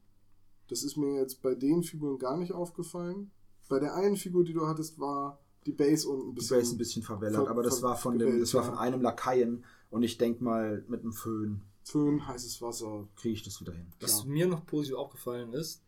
[0.68, 3.30] Das ist mir jetzt bei den Figuren gar nicht aufgefallen.
[3.68, 6.58] Bei der einen Figur, die du hattest, war die Base unten ein Die bisschen.
[6.58, 9.64] Base ein bisschen verwellert, ver- aber das war von dem, das war von einem Lakaien
[9.90, 13.06] und ich denke mal mit einem Föhn Föhn, heißes Wasser.
[13.14, 13.92] kriege ich das wieder hin.
[14.00, 14.26] Was Klar.
[14.26, 15.84] mir noch positiv aufgefallen ist,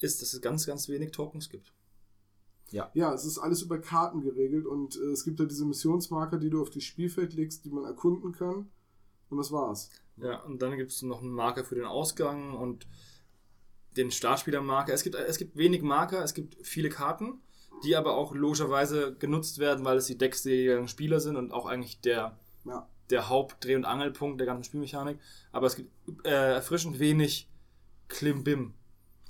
[0.00, 1.72] ist, dass es ganz, ganz wenig Tokens gibt.
[2.94, 6.50] Ja, es ist alles über Karten geregelt und äh, es gibt ja diese Missionsmarker, die
[6.50, 8.70] du auf das Spielfeld legst, die man erkunden kann.
[9.30, 9.90] Und das war's.
[10.16, 12.88] Ja, und dann gibt es noch einen Marker für den Ausgang und
[13.96, 14.92] den Startspielermarker.
[14.92, 17.40] Es gibt, es gibt wenig Marker, es gibt viele Karten,
[17.84, 21.52] die aber auch logischerweise genutzt werden, weil es die Decks der jeweiligen Spieler sind und
[21.52, 22.88] auch eigentlich der, Ja.
[23.10, 25.18] Der Hauptdreh- und Angelpunkt der ganzen Spielmechanik.
[25.52, 25.90] Aber es gibt
[26.24, 27.48] äh, erfrischend wenig
[28.08, 28.74] Klimbim,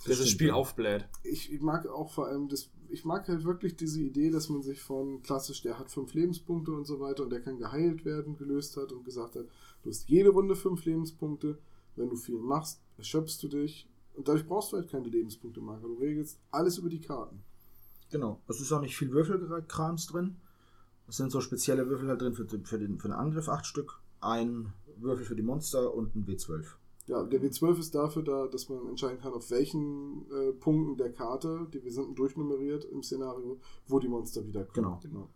[0.05, 1.09] der das stimmt, Spiel aufbläht.
[1.23, 4.63] Ich, ich mag auch vor allem das, ich mag halt wirklich diese Idee, dass man
[4.63, 8.37] sich von klassisch, der hat fünf Lebenspunkte und so weiter und der kann geheilt werden,
[8.37, 9.47] gelöst hat und gesagt hat,
[9.83, 11.59] du hast jede Runde fünf Lebenspunkte,
[11.97, 15.89] wenn du viel machst, erschöpfst du dich und dadurch brauchst du halt keine Lebenspunkte Marker.
[15.89, 17.43] Du regelst alles über die Karten.
[18.11, 18.41] Genau.
[18.49, 20.37] Es ist auch nicht viel Würfelkrams drin.
[21.09, 24.01] Es sind so spezielle Würfel halt drin für, für, den, für den Angriff, acht Stück.
[24.21, 26.65] Ein Würfel für die Monster und ein W12.
[27.07, 31.13] Ja, der W12 ist dafür da, dass man entscheiden kann, auf welchen äh, Punkten der
[31.13, 34.99] Karte, die wir sind durchnummeriert im Szenario, wo die Monster wiederkommen.
[35.03, 35.29] Genau.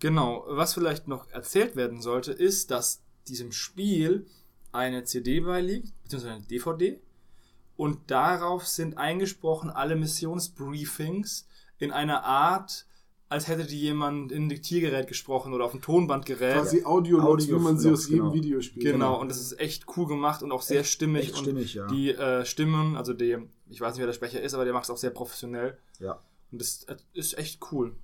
[0.00, 4.26] Genau, was vielleicht noch erzählt werden sollte, ist, dass diesem Spiel
[4.72, 7.00] eine CD beiliegt, beziehungsweise eine DVD,
[7.76, 11.46] und darauf sind eingesprochen alle Missionsbriefings
[11.78, 12.86] in einer Art,
[13.30, 16.54] als hätte die jemand in ein Diktiergerät gesprochen oder auf ein Tonbandgerät.
[16.56, 18.34] Quasi Audio-Logs, wie man sie aus jedem genau.
[18.34, 21.22] Videospiel Genau, und das ist echt cool gemacht und auch sehr Echt- stimmig.
[21.24, 21.86] echt und stimmig, ja.
[21.88, 23.36] Die äh, Stimmen, also die,
[23.68, 25.76] ich weiß nicht, wer der Sprecher ist, aber der macht es auch sehr professionell.
[25.98, 26.22] Ja.
[26.50, 27.94] Und das äh, ist echt cool.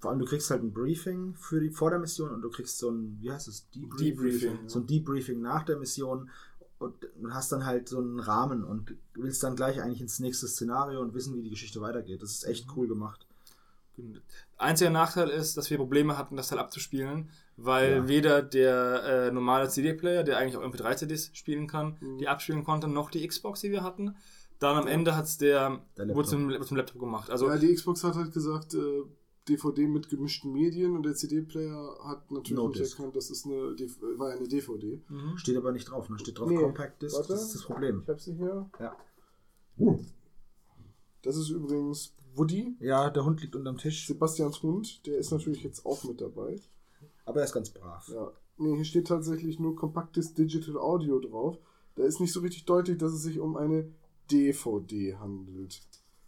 [0.00, 2.78] Vor allem, du kriegst halt ein Briefing für die, vor der Mission und du kriegst
[2.78, 3.68] so ein, wie heißt es?
[3.70, 4.16] Debriefing.
[4.16, 6.30] Debriefing, So ein Debriefing nach der Mission
[6.78, 6.94] und
[7.30, 11.14] hast dann halt so einen Rahmen und willst dann gleich eigentlich ins nächste Szenario und
[11.14, 12.22] wissen, wie die Geschichte weitergeht.
[12.22, 12.72] Das ist echt Mhm.
[12.76, 13.26] cool gemacht.
[14.56, 18.08] Einziger Nachteil ist, dass wir Probleme hatten, das Teil abzuspielen, weil Ja.
[18.08, 22.18] weder der äh, normale CD-Player, der eigentlich auch MP3-CDs spielen kann, Mhm.
[22.18, 24.16] die abspielen konnte, noch die Xbox, die wir hatten.
[24.58, 26.16] Dann am Ende hat es der, Der Laptop.
[26.16, 27.30] wurde zum, zum Laptop gemacht.
[27.30, 29.02] Also ja, die Xbox hat halt gesagt, äh,
[29.48, 32.98] DVD mit gemischten Medien und der CD-Player hat natürlich No nicht Disc.
[32.98, 33.54] erkannt, das ist eine,
[34.18, 35.00] war ja eine DVD.
[35.08, 35.38] mhm.
[35.38, 36.18] Steht aber nicht drauf, ne?
[36.18, 37.28] Steht drauf Nee, Compact Disc, warte.
[37.32, 38.00] das ist das Problem.
[38.02, 38.68] Ich hab sie hier.
[38.80, 38.96] Ja.
[41.22, 45.62] Das ist übrigens Woody, Ja, der Hund liegt unterm Tisch, Sebastians Hund, der ist natürlich
[45.62, 46.60] jetzt auch mit dabei.
[47.24, 48.08] aber er ist ganz brav.
[48.08, 48.32] Ja.
[48.56, 51.58] Nee, hier steht tatsächlich nur kompaktes Digital Audio drauf.
[51.94, 53.92] Da ist nicht so richtig deutlich, dass es sich um eine
[54.30, 55.80] DVD handelt.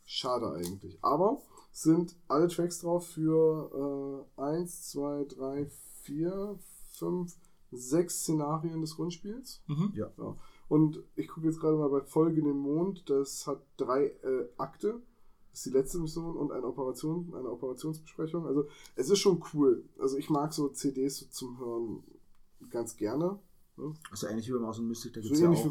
[0.05, 0.99] Schade eigentlich.
[1.03, 1.41] Aber
[1.73, 5.67] sind alle Tracks drauf für äh, 1, 2, 3,
[6.03, 6.59] 4,
[6.93, 7.37] 5,
[7.73, 9.63] 6 Szenarien des Grundspiels.
[9.67, 9.93] Mhm.
[9.95, 10.11] Ja.
[10.19, 10.37] Ja.
[10.69, 13.09] Und ich gucke jetzt gerade mal bei Folge den Mond.
[13.11, 15.01] Das hat drei äh, Akte.
[15.51, 18.47] Das ist die letzte Mission und eine Operation, eine Operationsbesprechung.
[18.47, 19.85] Also es ist schon cool.
[19.99, 22.03] Also ich mag so CDs so zum Hören
[22.71, 23.39] ganz gerne.
[23.77, 23.95] Ne?
[24.11, 25.65] Also ähnlich wie bei Maus und Mystic, da gibt es ja, auch-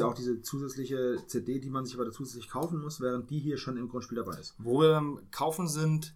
[0.00, 3.56] ja auch diese zusätzliche CD, die man sich aber zusätzlich kaufen muss, während die hier
[3.58, 4.54] schon im Grundspiel dabei ist.
[4.58, 6.14] Wo wir beim Kaufen sind,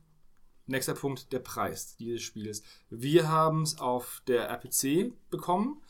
[0.67, 2.63] nächster Punkt, der Preis dieses Spiels.
[2.89, 5.82] Wir haben es auf der RPC bekommen.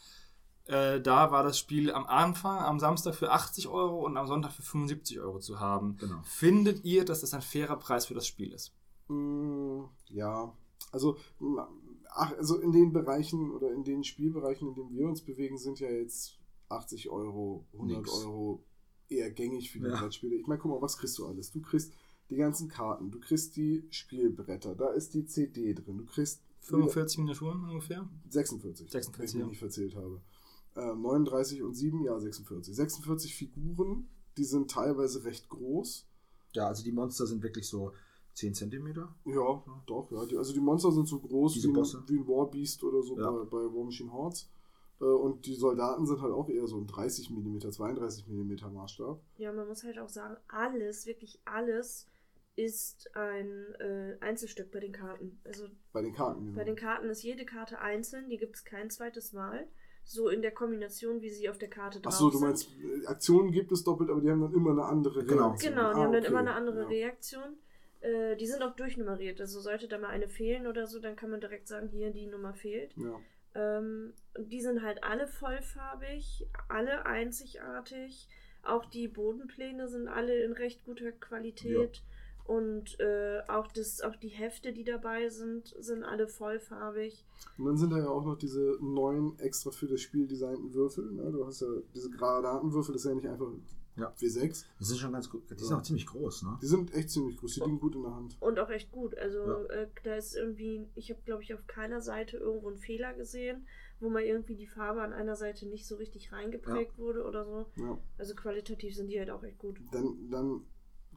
[0.72, 4.52] Äh, da war das Spiel am Anfang, am Samstag für 80 Euro und am Sonntag
[4.52, 5.98] für 75 Euro zu haben.
[5.98, 6.22] Genau.
[6.24, 8.72] Findet ihr, dass das ein fairer Preis für das Spiel ist?
[9.08, 10.56] Mm, ja,
[10.90, 11.68] also, na,
[12.08, 15.78] ach, also in den Bereichen oder in den Spielbereichen, in denen wir uns bewegen, sind
[15.78, 16.38] ja jetzt
[16.70, 18.24] 80 Euro, 100 Nix.
[18.24, 18.64] Euro
[19.10, 20.00] eher gängig für die Ja.
[20.00, 20.36] Brettspiele.
[20.36, 21.52] Ich meine, guck mal, was kriegst du alles?
[21.52, 21.92] Du kriegst
[22.30, 27.18] die ganzen Karten, du kriegst die Spielbretter, da ist die CD drin, du kriegst 45
[27.18, 28.08] Miniaturen ungefähr?
[28.30, 29.46] 46, 46, wenn ich ja.
[29.48, 30.22] nicht verzählt habe.
[30.74, 32.74] Äh, 39 und 7, ja, 46.
[32.74, 36.06] 46 Figuren, die sind teilweise recht groß.
[36.54, 37.92] Ja, also die Monster sind wirklich so
[38.34, 38.86] 10 cm.
[39.26, 40.24] Ja, doch, ja.
[40.26, 43.18] Die, also die Monster sind so groß Diese wie ein, wie ein Warbeast oder so
[43.18, 43.30] Ja.
[43.30, 44.48] bei, bei War Machine Hordes.
[45.00, 49.20] Äh, Und die Soldaten sind halt auch eher so ein 30 mm, 32 mm Maßstab.
[49.36, 52.06] Ja, man muss halt auch sagen, alles, wirklich alles
[52.56, 55.38] ist ein äh, Einzelstück bei den Karten.
[55.44, 56.44] Also Bei den Karten.
[56.44, 56.56] genau.
[56.56, 59.66] bei den Karten ist jede Karte einzeln, die gibt es kein zweites Mal.
[60.04, 62.46] So in der Kombination, wie sie auf der Karte drauf Achso, du sind.
[62.48, 65.48] meinst, äh, Aktionen gibt es doppelt, aber die haben dann immer eine andere Genau.
[65.48, 65.74] Reaktion.
[65.74, 66.30] Genau, die Ah, haben dann okay.
[66.30, 66.86] immer eine andere Ja.
[66.88, 67.56] Reaktion.
[68.00, 69.40] Äh, die sind auch durchnummeriert.
[69.40, 72.26] Also sollte da mal eine fehlen oder so, dann kann man direkt sagen, hier die
[72.26, 72.92] Nummer fehlt.
[72.96, 73.20] Ja.
[73.54, 78.28] Ähm, und die sind halt alle vollfarbig, alle einzigartig.
[78.64, 82.02] Auch die Bodenpläne sind alle in recht guter Qualität.
[82.44, 87.24] Und äh, auch, das, auch die Hefte, die dabei sind, sind alle vollfarbig.
[87.58, 91.10] Und dann sind da ja auch noch diese neuen extra für das Spiel designten Würfel.
[91.12, 91.30] Ne?
[91.32, 93.46] Du hast ja diese Granatenwürfel, das ist ja nicht einfach
[93.96, 94.12] Ja.
[94.18, 94.64] W6.
[94.80, 95.42] Die sind schon ganz gut.
[95.50, 95.76] Die sind Ja.
[95.78, 96.58] auch ziemlich groß, ne?
[96.62, 98.36] Die sind echt ziemlich groß, die liegen gut in der Hand.
[98.40, 99.16] Und auch echt gut.
[99.18, 99.64] Also Ja.
[99.66, 103.66] äh, da ist irgendwie, ich habe glaube ich auf keiner Seite irgendwo einen Fehler gesehen,
[104.00, 107.66] wo mal irgendwie die Farbe an einer Seite nicht so richtig reingeprägt wurde oder so.
[107.76, 107.98] Ja.
[108.18, 109.78] Also qualitativ sind die halt auch echt gut.
[109.92, 110.64] Dann, dann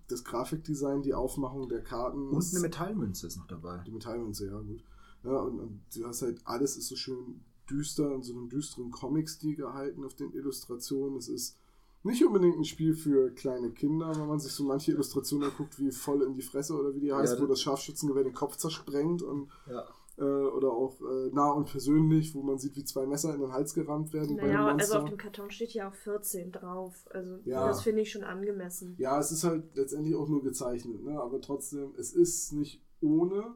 [0.08, 2.30] das Grafikdesign, die Aufmachung der Karten.
[2.30, 3.84] Und eine Metallmünze ist noch dabei.
[3.86, 4.84] Die Metallmünze, ja, gut.
[5.24, 8.92] Ja, und, und du hast halt, alles ist so schön düster, in so einem düsteren
[8.92, 11.18] Comic-Stil gehalten auf den Illustrationen.
[11.18, 11.58] Es ist
[12.04, 15.92] nicht unbedingt ein Spiel für kleine Kinder, wenn man sich so manche Illustrationen anguckt, wie
[15.92, 18.58] voll in die Fresse oder wie die heißt, Ja, wo das- das Scharfschützengewehr den Kopf
[18.58, 19.86] zersprengt und Ja.
[20.18, 23.52] Äh, oder auch äh, nah und persönlich, wo man sieht, wie zwei Messer in den
[23.52, 24.38] Hals gerammt werden.
[24.38, 27.06] Naja, also auf dem Karton steht ja auch 14 drauf.
[27.12, 27.68] Also Ja.
[27.68, 28.96] das finde ich schon angemessen.
[28.98, 31.20] Ja, es ist halt letztendlich auch nur gezeichnet, ne?
[31.20, 33.56] aber trotzdem, es ist nicht ohne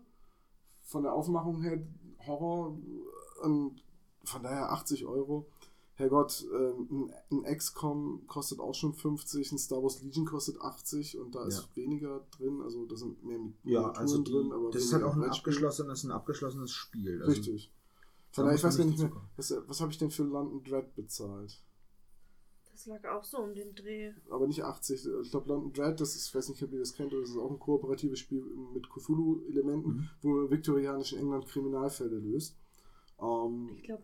[0.84, 1.82] von der Aufmachung her
[2.26, 2.78] Horror
[3.42, 3.84] und
[4.26, 5.48] von daher 80 Euro.
[6.00, 11.18] Herrgott, ähm, ein, ein XCOM kostet auch schon 50, ein Star Wars Legion kostet 80
[11.20, 14.72] und da ist weniger drin, also da sind mehr mit Ja, also die, drin, aber
[14.72, 17.20] das ist halt auch ein abgeschlossenes, ein abgeschlossenes Spiel.
[17.22, 17.72] Also, Richtig.
[18.32, 20.24] Von da daher, ich weiß gar nicht nicht mehr, was, was habe ich denn für
[20.24, 21.62] London Dread bezahlt?
[22.72, 24.14] Das lag auch so um den Dreh.
[24.30, 25.06] aber nicht 80.
[25.24, 27.32] Ich glaube, London Dread, das ist, ich weiß nicht, ob ihr das kennt, aber das
[27.32, 28.42] ist auch ein kooperatives Spiel
[28.74, 30.10] mit Cthulhu-Elementen, Mhm.
[30.22, 32.56] wo man viktorianischen England Kriminalfälle löst.
[33.22, 34.04] Ähm, Ich glaube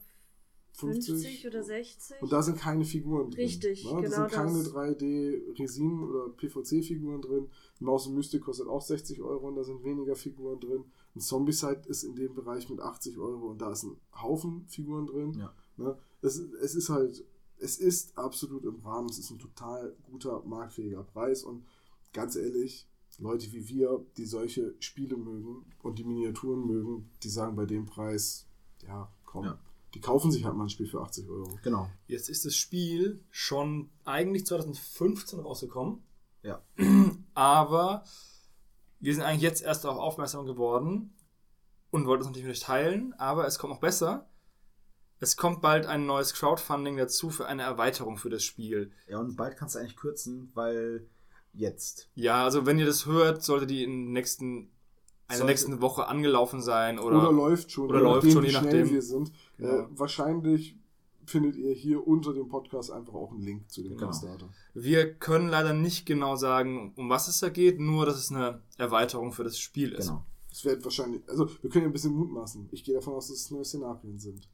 [0.75, 1.07] 50.
[1.07, 2.21] 50 oder 60.
[2.21, 3.45] Und da sind keine Figuren drin.
[3.45, 3.91] Richtig, ne?
[3.91, 4.73] Da genau sind keine das.
[4.73, 7.47] 3D-Resin- oder PVC-Figuren drin.
[7.79, 10.83] Maus und Mystik kostet auch 60 Euro und da sind weniger Figuren drin.
[11.15, 15.05] Ein Zombicide ist in dem Bereich mit 80 Euro und da ist ein Haufen Figuren
[15.05, 15.33] drin.
[15.33, 15.53] Ja.
[15.77, 15.97] Ne?
[16.21, 17.23] Es, es ist halt,
[17.57, 21.63] es ist absolut im Rahmen, es ist ein total guter, marktfähiger Preis und
[22.11, 27.55] ganz ehrlich, Leute wie wir, die solche Spiele mögen und die Miniaturen mögen, die sagen
[27.55, 28.45] bei dem Preis,
[28.85, 29.59] ja, komm, Ja.
[29.95, 31.57] Die kaufen sich halt mal ein Spiel für 80 Euro.
[31.63, 31.89] Genau.
[32.05, 36.03] Jetzt ist das Spiel schon eigentlich 2015 rausgekommen,
[36.43, 36.61] Ja.
[37.33, 38.03] aber
[38.99, 41.15] wir sind eigentlich jetzt erst darauf aufmerksam geworden
[41.91, 44.29] und wollten es natürlich mit euch teilen, aber es kommt noch besser.
[45.21, 48.91] Es kommt bald ein neues Crowdfunding dazu für eine Erweiterung für das Spiel.
[49.07, 51.07] Ja, und bald kannst du eigentlich kürzen, weil
[51.53, 52.09] jetzt.
[52.15, 54.71] Ja, also wenn ihr das hört, sollte die in der nächsten,
[55.25, 58.47] in der Sollte- nächsten Woche angelaufen sein oder, Oder, läuft schon, oder läuft schon, wie
[58.47, 58.89] je nachdem.
[58.89, 59.31] wir sind.
[59.57, 59.69] Genau.
[59.79, 60.77] Äh, wahrscheinlich
[61.25, 64.11] findet ihr hier unter dem Podcast einfach auch einen Link zu dem Genau.
[64.11, 64.47] Kickstarter.
[64.75, 68.61] Wir können leider nicht genau sagen, um was es da geht, nur dass es eine
[68.77, 70.07] Erweiterung für das Spiel ist.
[70.09, 70.23] Genau.
[70.51, 72.69] Es wird wahrscheinlich, also wir können ja ein bisschen mutmaßen.
[72.71, 74.47] Ich gehe davon aus, dass es neue Szenarien sind.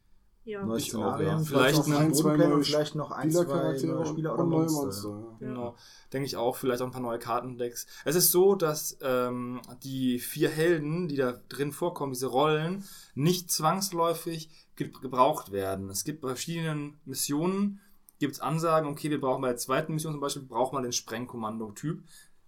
[0.43, 0.65] Ja.
[0.65, 1.38] Neue Ich auch, Szenarien, ja.
[1.39, 4.43] vielleicht, Vielleicht noch ein, ein, zwei neue vielleicht noch ein, zwei Spielercharaktere neue Spieler oder
[4.43, 5.10] neue Monster.
[5.10, 5.38] Monster.
[5.39, 5.47] ja.
[5.47, 5.75] Genau.
[6.12, 7.86] Denke ich auch, vielleicht auch ein paar neue Kartendecks.
[8.06, 13.51] Es ist so, dass ähm, die vier Helden, die da drin vorkommen, diese Rollen, nicht
[13.51, 15.89] zwangsläufig ge gebraucht werden.
[15.89, 17.80] Es gibt bei verschiedenen Missionen,
[18.17, 20.91] gibt es Ansagen, okay, wir brauchen bei der zweiten Mission zum Beispiel, braucht man den
[20.91, 22.04] Sprengkommando-Typ.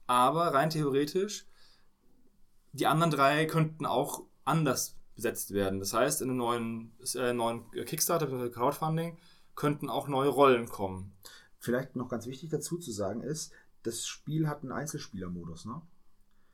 [0.08, 1.45] Aber rein theoretisch,
[2.71, 5.80] die anderen drei könnten auch anders besetzt werden.
[5.80, 8.49] Das heißt, in einem neuen, äh, neuen Kickstarter, bzw.
[8.49, 9.17] Crowdfunding,
[9.56, 11.13] könnten auch neue Rollen kommen.
[11.60, 13.52] Vielleicht noch ganz wichtig dazu zu sagen ist,
[13.84, 15.82] das Spiel hat einen Einzelspielermodus, ne?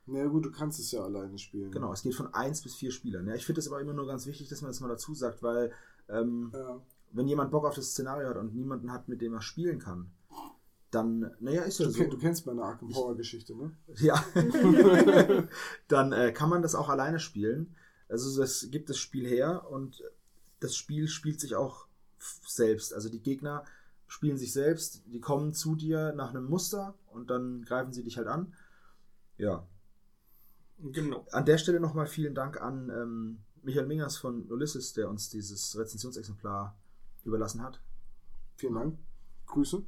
[0.08, 1.72] Na ja, gut, du kannst es ja alleine spielen.
[1.72, 3.28] Genau, es geht von 1 bis 4 Spielern.
[3.28, 5.44] Ja, ich finde es aber immer nur ganz wichtig, dass man das mal dazu sagt,
[5.44, 5.72] weil
[6.10, 6.82] ähm, Ja.
[7.12, 10.10] wenn jemand Bock auf das Szenario hat und niemanden hat, mit dem er spielen kann,
[10.90, 12.00] dann, naja, ist ja Du, so.
[12.00, 13.72] kenn, du kennst meine Arkham Horror Geschichte, ne?
[13.98, 14.24] Ja.
[15.88, 17.76] dann äh, kann man das auch alleine spielen.
[18.10, 20.04] Also das gibt das Spiel her und
[20.60, 22.94] das Spiel spielt sich auch selbst.
[22.94, 23.64] Also die Gegner
[24.08, 28.18] spielen sich selbst, die kommen zu dir nach einem Muster und dann greifen sie dich
[28.18, 28.54] halt an.
[29.38, 29.66] Ja.
[30.80, 31.26] Genau.
[31.32, 35.78] An der Stelle nochmal vielen Dank an ähm, Michael Mingers von Ulysses, der uns dieses
[35.78, 36.78] Rezensionsexemplar
[37.24, 37.80] überlassen hat.
[38.56, 38.98] Vielen Dank.
[39.46, 39.84] Grüße.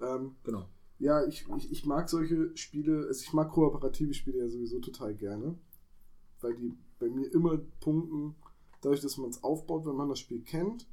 [0.00, 0.68] Ähm, Genau.
[0.98, 5.16] Ja, ich, ich, ich mag solche Spiele, also ich mag kooperative Spiele ja sowieso total
[5.16, 5.58] gerne,
[6.40, 8.36] weil die bei mir immer punkten,
[8.80, 10.86] dadurch, dass man es aufbaut, wenn man das Spiel kennt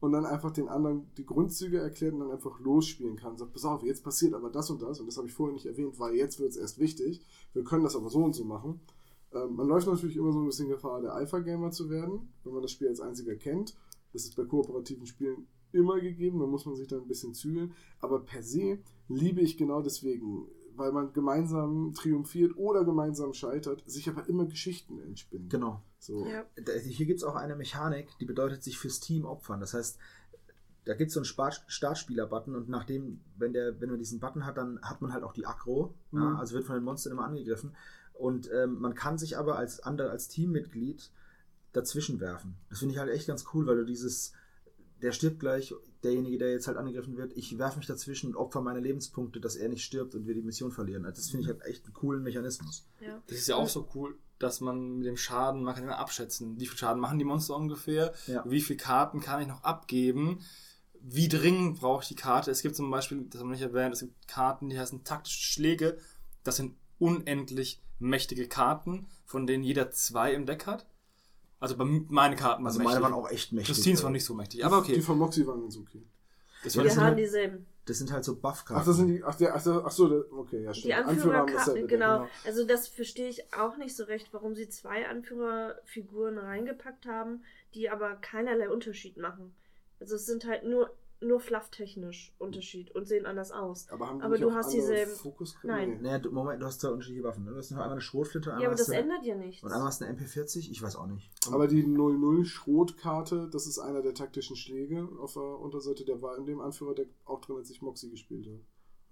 [0.00, 3.36] und dann einfach den anderen die Grundzüge erklärt und dann einfach losspielen kann.
[3.36, 5.66] Sagt, pass auf, jetzt passiert aber das und das und das habe ich vorher nicht
[5.66, 7.20] erwähnt, weil jetzt wird es erst wichtig.
[7.52, 8.80] Wir können das aber so und so machen.
[9.32, 12.62] Ähm, man läuft natürlich immer so ein bisschen Gefahr, der Alpha-Gamer zu werden, wenn man
[12.62, 13.76] das Spiel als einziger kennt.
[14.12, 17.72] Das ist bei kooperativen Spielen immer gegeben, da muss man sich dann ein bisschen zügeln.
[18.00, 24.08] Aber per se liebe ich genau deswegen, weil man gemeinsam triumphiert oder gemeinsam scheitert, sich
[24.08, 25.48] aber immer Geschichten entspinnen.
[25.48, 25.82] Genau.
[25.98, 26.26] So.
[26.26, 26.44] Ja.
[26.80, 29.60] Hier gibt es auch eine Mechanik, die bedeutet sich fürs Team opfern.
[29.60, 29.98] Das heißt,
[30.84, 34.56] da gibt es so einen Startspieler-Button und nachdem, wenn der, wenn man diesen Button hat,
[34.56, 36.36] dann hat man halt auch die Aggro, ja, Mhm.
[36.36, 37.74] also wird von den Monstern immer angegriffen.
[38.14, 41.10] Und ähm, man kann sich aber als andere, als Teammitglied
[41.72, 42.56] dazwischen werfen.
[42.68, 44.32] Das finde ich halt echt ganz cool, weil du dieses,
[45.00, 48.60] der stirbt gleich, derjenige, der jetzt halt angegriffen wird, ich werfe mich dazwischen und opfer
[48.60, 51.04] meine Lebenspunkte, dass er nicht stirbt und wir die Mission verlieren.
[51.04, 52.86] Also Das finde ich halt echt einen coolen Mechanismus.
[53.00, 53.22] Ja.
[53.26, 56.58] Das ist ja auch so cool, dass man mit dem Schaden, man kann immer abschätzen,
[56.58, 58.42] wie viel Schaden machen die Monster ungefähr, Ja.
[58.46, 60.40] wie viele Karten kann ich noch abgeben,
[61.00, 62.50] wie dringend brauche ich die Karte.
[62.50, 65.40] Es gibt zum Beispiel, das haben wir nicht erwähnt, es gibt Karten, die heißen taktische
[65.52, 65.98] Schläge.
[66.44, 70.86] Das sind unendlich mächtige Karten, von denen jeder zwei im Deck hat.
[71.62, 73.12] Also bei meine Karten Also waren meine mächtig.
[73.14, 73.74] waren auch echt mächtig.
[73.74, 75.00] Christines waren nicht so mächtig, aber Die okay.
[75.00, 76.02] von Moxie waren ganz okay.
[76.64, 77.66] Das Ja, war Wir haben halt- dieselben.
[77.84, 78.80] Das sind halt so Buff-Karten.
[78.80, 79.24] Ach, das sind die.
[79.24, 80.86] Ach, der, ach, der, ach so, der, okay, ja, stimmt.
[80.86, 82.18] Die Anführerkarten, dasselbe, genau.
[82.18, 82.30] genau.
[82.44, 87.42] Also das verstehe ich auch nicht so recht, warum sie zwei Anführerfiguren reingepackt haben,
[87.74, 89.54] die aber keinerlei Unterschied machen.
[90.00, 90.90] Also es sind halt nur,
[91.22, 93.88] nur flufftechnisch Unterschied und sehen anders aus.
[93.90, 95.12] Aber, haben die Aber nicht du auch hast dieselben-
[95.62, 96.02] Nein.
[96.02, 97.44] Naja, du, Moment, du hast zwei unterschiedliche Waffen.
[97.44, 97.50] ne?
[97.52, 99.62] Du hast noch einmal eine Schrotflinte, einmal Ja, aber das du, ändert ja nichts.
[99.62, 101.30] und einmal hast du eine MP40, ich weiß auch nicht.
[101.50, 106.36] Aber die 00 Schrotkarte, das ist einer der taktischen Schläge auf der Unterseite, der war
[106.36, 108.60] in dem Anführerdeck auch drin, als ich Moxie gespielt habe.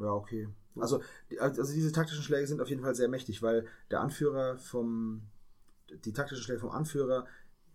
[0.00, 0.48] Ja, okay.
[0.76, 1.00] Also,
[1.38, 5.22] also diese taktischen Schläge sind auf jeden Fall sehr mächtig, weil der Anführer vom,
[6.04, 7.26] die taktischen Schläge vom Anführer,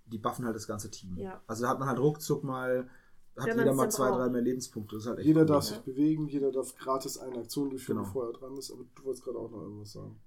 [0.08, 1.18] die buffen halt das ganze Team.
[1.18, 1.42] Ja.
[1.48, 2.90] Also da hat man halt ruckzuck mal,
[3.38, 4.20] hat jeder mal zwei, braucht.
[4.22, 4.98] drei mehr Lebenspunkte.
[5.06, 5.48] Halt echt Jeder cool.
[5.48, 5.70] darf Ja.
[5.76, 8.08] sich bewegen, jeder darf gratis eine Aktion durchführen, Genau.
[8.08, 10.20] bevor er dran ist, aber du wolltest gerade auch noch irgendwas sagen.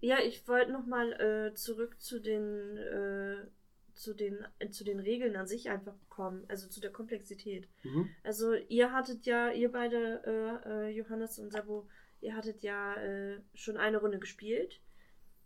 [0.00, 3.36] Ja, ich wollte nochmal äh, zurück zu den, äh,
[3.94, 7.68] zu, den, äh, zu den Regeln an sich einfach kommen, also zu der Komplexität.
[7.82, 8.08] Mhm.
[8.22, 10.22] Also ihr hattet ja, ihr beide,
[10.64, 11.86] äh, äh, Johannes und Sabo,
[12.22, 14.80] ihr hattet ja äh, schon eine Runde gespielt.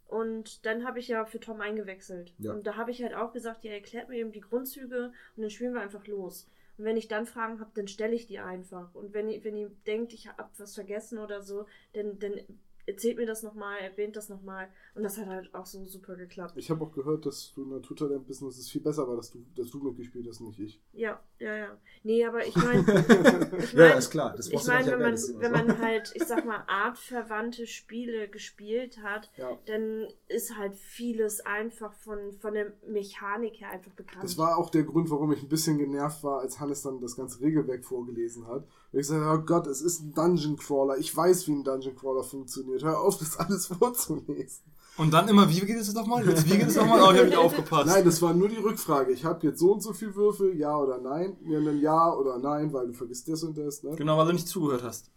[0.07, 2.33] Und dann habe ich ja für Tom eingewechselt.
[2.39, 2.53] Ja.
[2.53, 5.51] Und da habe ich halt auch gesagt, ihr erklärt mir eben die Grundzüge und dann
[5.51, 6.49] spielen wir einfach los.
[6.77, 8.95] Und wenn ich dann Fragen habe, dann stelle ich die einfach.
[8.95, 12.41] Und wenn ihr, wenn ihr denkt, ich habe was vergessen oder so, dann, dann
[12.87, 14.68] erzählt mir das nochmal, erwähnt das nochmal.
[14.94, 16.55] Und das hat halt auch so super geklappt.
[16.57, 19.31] Ich habe auch gehört, dass du Naturtalent bist und dass es viel besser war, dass
[19.31, 20.81] du, dass du mitgespielt hast, nicht ich.
[20.92, 21.79] Ja, ja, ja.
[22.03, 22.81] Nee, aber ich meine,
[23.59, 24.35] ich Ja, mein, ist klar.
[24.37, 25.38] Das ich meine, wenn man, wenn so.
[25.38, 29.59] man halt, ich sag mal, artverwandte Spiele gespielt hat, Ja.
[29.66, 34.25] dann ist halt vieles einfach von, von der Mechanik her einfach bekannt.
[34.25, 37.16] Das war auch der Grund, warum ich ein bisschen genervt war, als Hannes dann das
[37.16, 38.66] ganze Regelwerk vorgelesen hat.
[38.95, 40.97] Und ich sagte, oh Gott, es ist ein Dungeon Crawler.
[40.99, 42.85] Ich weiß, wie ein Dungeon Crawler funktioniert.
[42.85, 44.63] Hör auf, das alles vorzulesen.
[44.97, 46.25] Und dann immer, wie geht es nochmal?
[46.25, 47.03] Jetzt, wie geht es nochmal?
[47.03, 47.87] Oh, ich habe nicht aufgepasst.
[47.89, 49.11] Nein, das war nur die Rückfrage.
[49.11, 51.37] Ich habe jetzt so und so viel Würfel, ja oder nein.
[51.45, 53.83] Ja, dann ja oder nein, weil du vergisst das und das.
[53.83, 53.97] Ne?
[53.97, 55.11] Genau, weil du nicht zugehört hast.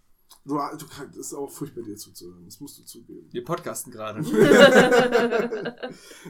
[0.44, 2.46] Du, du kannst, es ist auch furchtbar, dir zuzuhören.
[2.46, 3.28] Das musst du zugeben.
[3.32, 4.22] Wir podcasten gerade.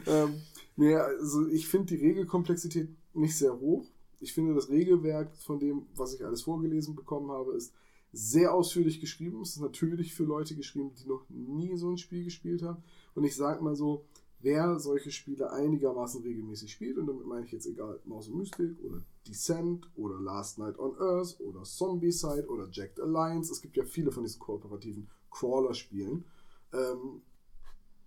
[0.06, 0.42] ähm,
[0.76, 3.86] nee, also ich finde die Regelkomplexität nicht sehr hoch.
[4.20, 7.72] Ich finde das Regelwerk von dem, was ich alles vorgelesen bekommen habe, ist
[8.12, 9.40] sehr ausführlich geschrieben.
[9.42, 12.82] Es ist natürlich für Leute geschrieben, die noch nie so ein Spiel gespielt haben.
[13.14, 14.06] Und ich sage mal so,
[14.40, 18.78] wer solche Spiele einigermaßen regelmäßig spielt, und damit meine ich jetzt egal Maus und Mystic
[18.82, 23.84] oder Descent oder Last Night on Earth oder Zombicide oder Jacked Alliance, es gibt ja
[23.84, 26.24] viele von diesen kooperativen Crawler-Spielen,
[26.72, 27.22] ähm,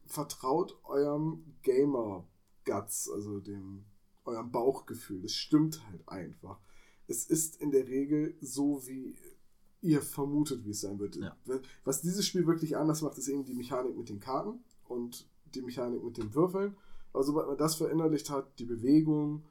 [0.06, 3.86] vertraut eurem Gamer-Guts, also dem,
[4.26, 5.22] eurem Bauchgefühl.
[5.22, 6.60] Das stimmt halt einfach.
[7.08, 9.16] Es ist in der Regel so, wie
[9.82, 11.16] ihr vermutet, wie es sein wird.
[11.16, 11.36] Ja.
[11.84, 15.62] Was dieses Spiel wirklich anders macht, ist eben die Mechanik mit den Karten und die
[15.62, 16.76] Mechanik mit den Würfeln.
[17.14, 19.44] Aber sobald man das verinnerlicht hat, die Bewegung,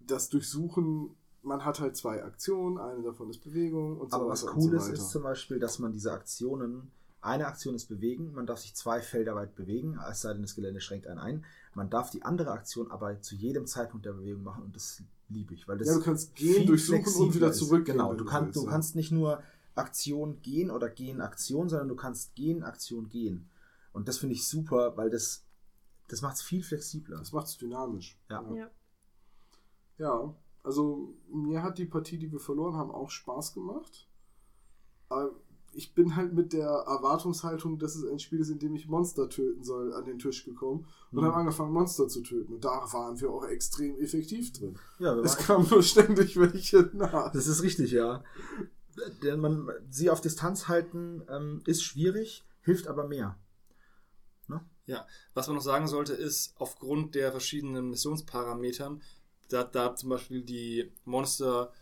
[0.00, 4.44] das Durchsuchen, man hat halt zwei Aktionen, eine davon ist Bewegung und so Aber was
[4.44, 6.90] weiter cool und so ist zum Beispiel, dass man diese Aktionen,
[7.24, 10.54] eine Aktion ist bewegen, man darf sich zwei Felder weit bewegen, es sei denn, das
[10.54, 11.44] Gelände schränkt einen ein.
[11.74, 15.54] Man darf die andere Aktion aber zu jedem Zeitpunkt der Bewegung machen und das liebe
[15.54, 17.58] ich, weil das Ja, du kannst gehen, viel durchsuchen und flexibler wieder ist.
[17.58, 19.42] zurückgehen, Genau, du, kannst, du kannst nicht nur
[19.74, 23.48] Aktion gehen oder gehen Aktion, sondern du kannst gehen Aktion gehen.
[23.92, 25.44] Und das finde ich super, weil das,
[26.08, 27.18] das macht es viel flexibler.
[27.18, 28.18] Das macht es dynamisch.
[28.28, 28.44] Ja.
[28.54, 28.70] Ja.
[29.96, 34.08] Ja, also mir hat die Partie, die wir verloren haben, auch Spaß gemacht.
[35.76, 39.28] Ich bin halt mit der Erwartungshaltung, dass es ein Spiel ist, in dem ich Monster
[39.28, 41.24] töten soll, an den Tisch gekommen und Mhm.
[41.26, 42.54] habe angefangen, Monster zu töten.
[42.54, 44.78] Und da waren wir auch extrem effektiv drin.
[44.98, 47.32] Ja, wir Es kamen nur ständig welche nach.
[47.32, 48.22] Das ist richtig, ja.
[49.22, 53.36] Denn man, sie auf Distanz halten ähm, ist schwierig, hilft aber mehr.
[54.86, 59.00] Ja, was man noch sagen sollte, ist, aufgrund der verschiedenen Missionsparametern,
[59.48, 61.72] da, da zum Beispiel die Monster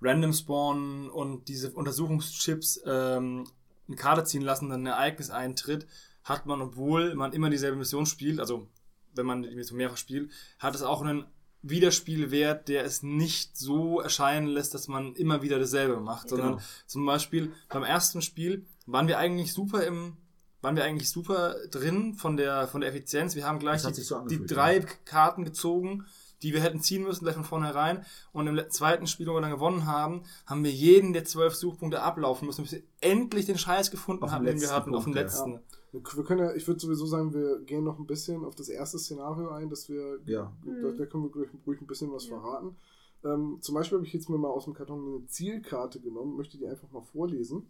[0.00, 3.46] random spawnen und diese Untersuchungschips ähm,
[3.86, 5.86] eine Karte ziehen lassen, dann ein Ereignis eintritt,
[6.24, 8.68] hat man, obwohl man immer dieselbe Mission spielt, also
[9.14, 11.24] wenn man die Mission mehrfach spielt, hat es auch einen
[11.62, 16.62] Wiederspielwert, der es nicht so erscheinen lässt, dass man immer wieder dasselbe macht, sondern Genau.
[16.86, 20.16] zum Beispiel beim ersten Spiel waren wir eigentlich super im,
[20.62, 23.34] waren wir eigentlich super drin von der, von der Effizienz.
[23.34, 24.80] Wir haben gleich die, so die drei.
[25.04, 26.06] Karten gezogen,
[26.42, 28.04] die wir hätten ziehen müssen, gleich von vornherein.
[28.32, 32.02] Und im zweiten Spiel, wo wir dann gewonnen haben, haben wir jeden der zwölf Suchpunkte
[32.02, 34.94] ablaufen müssen, bis wir endlich den Scheiß gefunden Auf den haben, den wir letzten hatten,
[34.94, 35.22] auf den Punkt, ja.
[35.22, 35.52] letzten.
[35.52, 35.60] Ja.
[35.92, 38.68] Wir wir können ja, ich würde sowieso sagen, wir gehen noch ein bisschen auf das
[38.68, 40.52] erste Szenario ein, dass wir, Ja.
[40.64, 42.38] da, da können wir ruhig, ruhig ein bisschen was Ja.
[42.38, 42.76] verraten.
[43.24, 46.56] Ähm, zum Beispiel habe ich jetzt mir mal aus dem Karton eine Zielkarte genommen, möchte
[46.58, 47.66] die einfach mal vorlesen,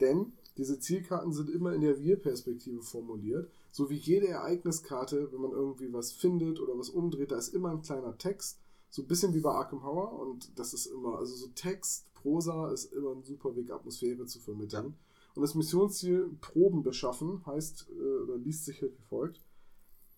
[0.00, 5.50] denn diese Zielkarten sind immer in der Wir-Perspektive formuliert, so wie jede Ereigniskarte, wenn man
[5.50, 9.32] irgendwie was findet oder was umdreht, da ist immer ein kleiner Text, so ein bisschen
[9.34, 13.24] wie bei Arkham Horror und das ist immer, also so Text, Prosa ist immer ein
[13.24, 14.94] super Weg, Atmosphäre zu vermitteln.
[15.34, 19.40] Und das Missionsziel Proben beschaffen heißt äh, oder liest sich halt wie folgt: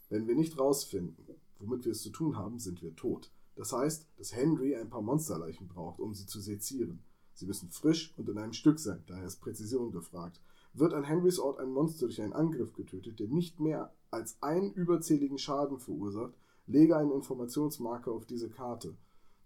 [0.09, 1.25] Wenn wir nicht rausfinden,
[1.61, 3.31] womit wir es zu tun haben, sind wir tot.
[3.55, 6.99] Das heißt, dass Henry ein paar Monsterleichen braucht, um sie zu sezieren.
[7.35, 10.41] Sie müssen frisch und in einem Stück sein, daher ist Präzision gefragt.
[10.75, 14.73] Wird an Henrys Ort ein Monster durch einen Angriff getötet, der nicht mehr als einen
[14.73, 16.35] überzähligen Schaden verursacht,
[16.67, 18.97] lege einen Informationsmarker auf diese Karte.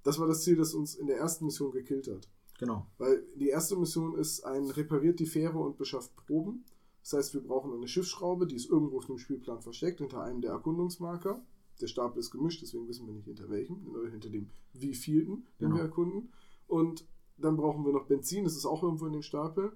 [0.02, 2.28] Das war das Ziel, das uns in der ersten Mission gekillt hat.
[2.58, 2.86] Genau.
[2.98, 6.64] Weil die erste Mission ist ein repariert die Fähre und beschafft Proben.
[7.02, 10.40] Das heißt, wir brauchen eine Schiffsschraube, die ist irgendwo auf dem Spielplan versteckt, hinter einem
[10.40, 11.42] der Erkundungsmarker.
[11.80, 15.76] Der Stapel ist gemischt, deswegen wissen wir nicht hinter welchem, hinter dem wievielten, den Genau.
[15.76, 16.32] wir erkunden.
[16.66, 19.72] Und dann brauchen wir noch Benzin, das ist auch irgendwo in dem Stapel.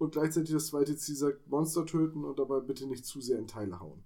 [0.00, 3.46] Und gleichzeitig das zweite Ziel sagt, Monster töten und dabei bitte nicht zu sehr in
[3.46, 4.02] Teile hauen.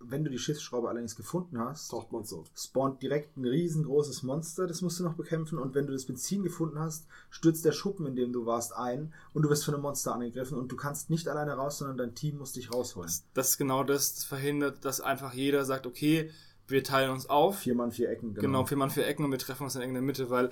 [0.00, 2.50] Wenn du die Schiffsschraube allerdings gefunden hast, Taucht Monster auf.
[2.54, 5.58] spawnt direkt ein riesengroßes Monster, das musst du noch bekämpfen.
[5.58, 9.14] Und wenn du das Benzin gefunden hast, stürzt der Schuppen, in dem du warst, ein
[9.32, 12.14] und du wirst von einem Monster angegriffen und du kannst nicht alleine raus, sondern dein
[12.14, 13.06] Team muss dich rausholen.
[13.06, 16.30] Das, das ist genau das, das verhindert, dass einfach jeder sagt, okay,
[16.66, 17.60] wir teilen uns auf.
[17.60, 20.04] Vier Mann, vier Ecken, Genau, vier Mann, vier Ecken und wir treffen uns in irgendeiner
[20.04, 20.50] Mitte, weil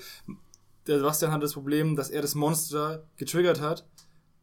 [0.86, 3.86] der Sebastian hat das Problem, dass er das Monster getriggert hat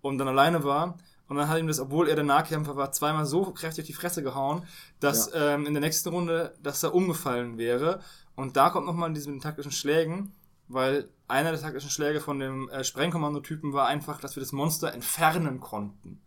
[0.03, 0.97] und dann alleine war.
[1.27, 3.93] Und dann hat ihm das, obwohl er der Nahkämpfer war, zweimal so kräftig auf die
[3.93, 4.63] Fresse gehauen,
[4.99, 8.01] dass ähm, in der nächsten Runde, dass er umgefallen wäre.
[8.35, 10.33] Und da kommt nochmal diese mit den taktischen Schlägen,
[10.67, 14.93] weil einer der taktischen Schläge von dem äh, Sprengkommandotypen war einfach, dass wir das Monster
[14.93, 16.21] entfernen konnten.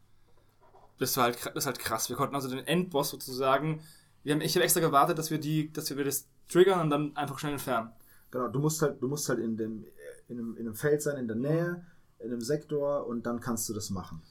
[0.99, 2.09] Das war halt, das ist halt krass.
[2.09, 3.83] Wir konnten also den Endboss sozusagen,
[4.25, 7.15] wir haben, ich habe extra gewartet, dass wir die, dass wir das triggern und dann
[7.17, 7.93] einfach schnell entfernen.
[8.31, 9.85] Genau, du musst halt, du musst halt in dem,
[10.29, 11.85] in einem, in einem Feld sein, in der Nähe,
[12.19, 14.23] in einem Sektor und dann kannst du das machen.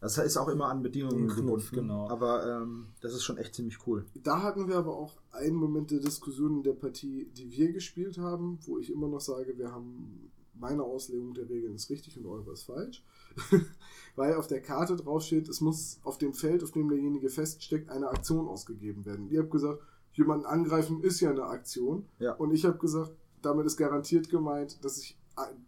[0.00, 2.08] Das ist auch immer an Bedingungen Knopf, gebunden, genau.
[2.08, 4.04] aber ähm, das ist schon echt ziemlich cool.
[4.14, 8.18] Da hatten wir aber auch einen Moment der Diskussion in der Partie, die wir gespielt
[8.18, 12.26] haben, wo ich immer noch sage, wir haben meine Auslegung der Regeln ist richtig und
[12.26, 13.04] eure ist falsch.
[14.16, 18.08] Weil auf der Karte draufsteht, es muss auf dem Feld, auf dem derjenige feststeckt, eine
[18.08, 19.28] Aktion ausgegeben werden.
[19.30, 22.06] Ihr habt gesagt, jemanden angreifen ist ja eine Aktion.
[22.18, 22.34] Ja.
[22.34, 25.18] Und ich habe gesagt, damit ist garantiert gemeint, dass ich,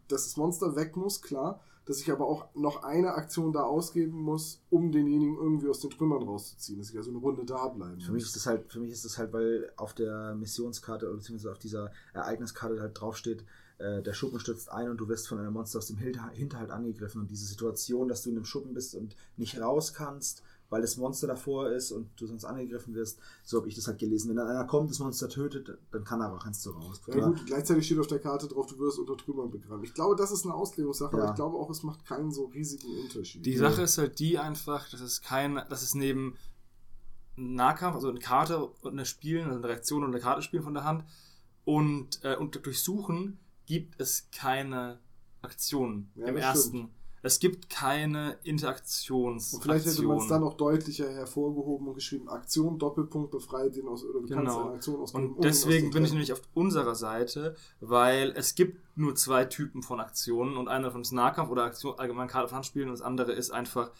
[0.09, 4.18] dass das Monster weg muss, klar, dass ich aber auch noch eine Aktion da ausgeben
[4.22, 8.00] muss, um denjenigen irgendwie aus den Trümmern rauszuziehen, dass ich also eine Runde da bleiben
[8.00, 11.16] Für mich ist das halt, für mich ist das halt, weil auf der Missionskarte oder
[11.16, 13.44] beziehungsweise auf dieser Ereigniskarte halt draufsteht,
[13.79, 16.70] äh, der Schuppen stürzt ein und du wirst von einem Monster aus dem Hinter- Hinterhalt
[16.70, 17.20] angegriffen.
[17.20, 20.42] Und diese Situation, dass du in einem Schuppen bist und nicht raus kannst,
[20.74, 23.98] weil das Monster davor ist und du sonst angegriffen wirst, so habe ich das halt
[23.98, 24.28] gelesen.
[24.30, 27.00] Wenn dann einer kommt, das Monster tötet, dann kann er, kannst du raus.
[27.06, 29.85] Ja, gut, gleichzeitig steht auf der Karte drauf, du wirst unter Trümmern begraben.
[29.85, 31.31] Ich glaube, das ist eine Auslegungssache, aber Ja.
[31.31, 33.46] ich glaube auch, es macht keinen so riesigen Unterschied.
[33.46, 36.37] Die Sache ist halt die einfach, dass es kein, dass es neben
[37.37, 40.75] Nahkampf, also eine Karte und eine Spielen, also eine Reaktion und eine Karte spielen von
[40.75, 41.04] der Hand
[41.64, 44.98] und, äh, und durchsuchen gibt es keine
[45.42, 46.90] Aktionen Ja, im ersten.
[47.25, 49.54] Es gibt keine Interaktions.
[49.54, 53.88] Und vielleicht hätte man es dann auch deutlicher hervorgehoben und geschrieben, Aktion, Doppelpunkt, befreit den
[53.88, 54.64] aus, oder du kannst Genau.
[54.66, 55.29] eine Aktion ausgeben.
[55.31, 59.83] Und aus deswegen bin ich nämlich auf unserer Seite, weil es gibt nur zwei Typen
[59.83, 62.92] von Aktionen und einer davon ist Nahkampf oder Aktion, allgemein Karte von Hand spielen und
[62.92, 63.90] das andere ist einfach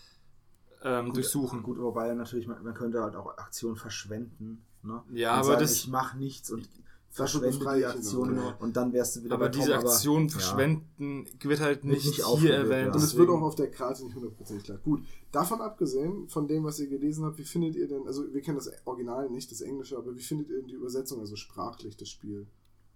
[0.83, 1.63] ähm, Gut, durchsuchen.
[1.63, 4.63] Gut, wobei natürlich, man, man könnte halt auch Aktionen verschwenden.
[4.83, 5.03] Ne?
[5.15, 6.69] Ja, Und aber sagen, das- Ich mache nichts und
[7.15, 8.61] verschwende die Aktion auch.
[8.61, 10.33] und dann wärst du wieder Aber bei Tom, diese aber- Aktion ja.
[10.33, 12.89] verschwenden wird halt nicht, nicht hier erwähnt.
[12.89, 12.93] ja.
[12.95, 14.79] Und es wird auch auf der Karte nicht hundertprozentig klar.
[14.79, 18.41] Gut, davon abgesehen, von dem, was ihr gelesen habt, wie findet ihr denn, also wir
[18.43, 21.97] kennen das Original nicht, das Englische, aber wie findet ihr denn die Übersetzung, also sprachlich,
[21.97, 22.47] das Spiel?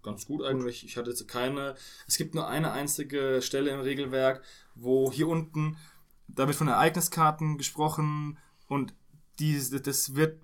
[0.02, 0.84] ganz gut eigentlich.
[0.84, 1.74] Ich hatte jetzt keine.
[2.06, 4.42] Es gibt nur eine einzige Stelle im Regelwerk,
[4.74, 5.76] wo hier unten,
[6.28, 8.38] da wird von Ereigniskarten gesprochen
[8.68, 8.94] und
[9.38, 10.40] diese, das wird,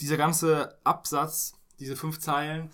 [0.00, 2.70] dieser ganze Absatz, diese fünf Zeilen,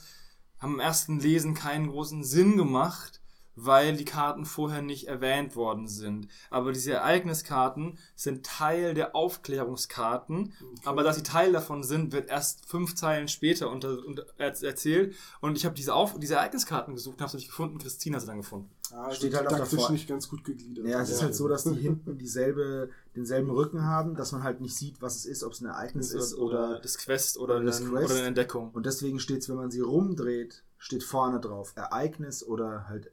[0.62, 3.21] haben im ersten Lesen keinen großen Sinn gemacht,
[3.54, 6.28] weil die Karten vorher nicht erwähnt worden sind.
[6.50, 10.52] Aber diese Ereigniskarten sind Teil der Aufklärungskarten.
[10.84, 15.14] Aber dass sie Teil davon sind, wird erst fünf Zeilen später unter, unter, er- erzählt.
[15.40, 17.78] Und ich habe diese, Auf, diese Ereigniskarten gesucht und habe sie nicht gefunden.
[17.78, 18.70] Christina hat sie dann gefunden.
[18.92, 19.90] Ah, also Steht halt auch davor.
[19.90, 20.86] nicht ganz gut gegliedert.
[20.86, 24.60] Ja, es ist halt so, dass die hinten dieselbe, denselben Rücken haben, dass man halt
[24.60, 26.78] nicht sieht, was es ist, ob es ein Ereignis ist oder.
[26.80, 28.04] das Quest oder, oder das eine, Quest.
[28.06, 28.70] oder eine Entdeckung.
[28.72, 33.10] Und deswegen steht es, wenn man sie rumdreht, steht vorne drauf Ereignis oder halt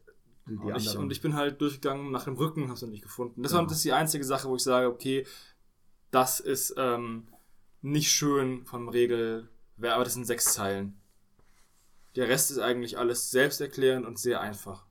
[0.50, 3.42] die Und ich, und ich bin halt durchgegangen nach dem Rücken, es dann nicht gefunden.
[3.44, 3.70] Das, war, Genau.
[3.70, 5.26] das ist die einzige Sache, wo ich sage, okay,
[6.12, 7.28] das ist ähm,
[7.82, 9.48] nicht schön vom Regel,
[9.82, 11.00] aber das sind sechs Zeilen.
[12.16, 14.86] Der Rest ist eigentlich alles selbsterklärend und sehr einfach.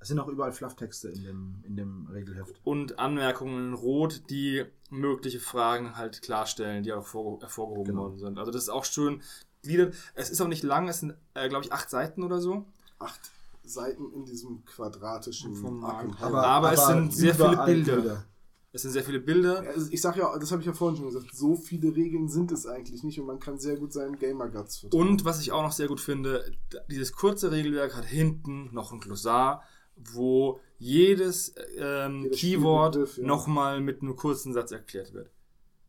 [0.00, 2.54] es sind auch überall Flufftexte in dem, in dem Regelheft.
[2.64, 8.02] Und Anmerkungen in Rot, die mögliche Fragen halt klarstellen, die auch hervor, hervorgehoben Genau.
[8.02, 8.38] worden sind.
[8.38, 9.22] Also das ist auch schön
[9.62, 9.94] gliedert.
[10.14, 12.66] Es ist auch nicht lang, es sind, äh, glaube ich, acht Seiten oder so.
[12.98, 13.30] Acht
[13.68, 16.20] Seiten in diesem quadratischen Markt.
[16.20, 16.42] Horror.
[16.42, 18.24] Aber es sind sehr viele überall Bilder.
[18.72, 19.64] Es sind sehr viele Bilder.
[19.64, 22.28] Ja, also ich sag ja, das habe ich ja vorhin schon gesagt, so viele Regeln
[22.28, 25.08] sind es eigentlich nicht und man kann sehr gut seinen Gamer-Guts vertrauen.
[25.08, 26.52] Und was ich auch noch sehr gut finde,
[26.90, 29.62] dieses kurze Regelwerk hat hinten noch ein Glossar,
[29.96, 33.26] wo jedes ähm, Jedes Keyword ja.
[33.26, 35.30] nochmal mit einem kurzen Satz erklärt wird.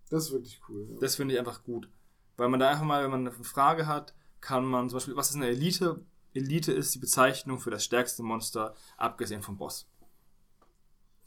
[0.10, 0.88] Das ist wirklich cool.
[0.90, 0.96] Ja.
[1.02, 1.90] Das finde ich einfach gut.
[2.38, 5.32] Weil man da einfach mal, wenn man eine Frage hat, kann man zum Beispiel, was
[5.32, 6.00] ist eine Elite?
[6.38, 9.88] Elite ist die Bezeichnung für das stärkste Monster, abgesehen vom Boss.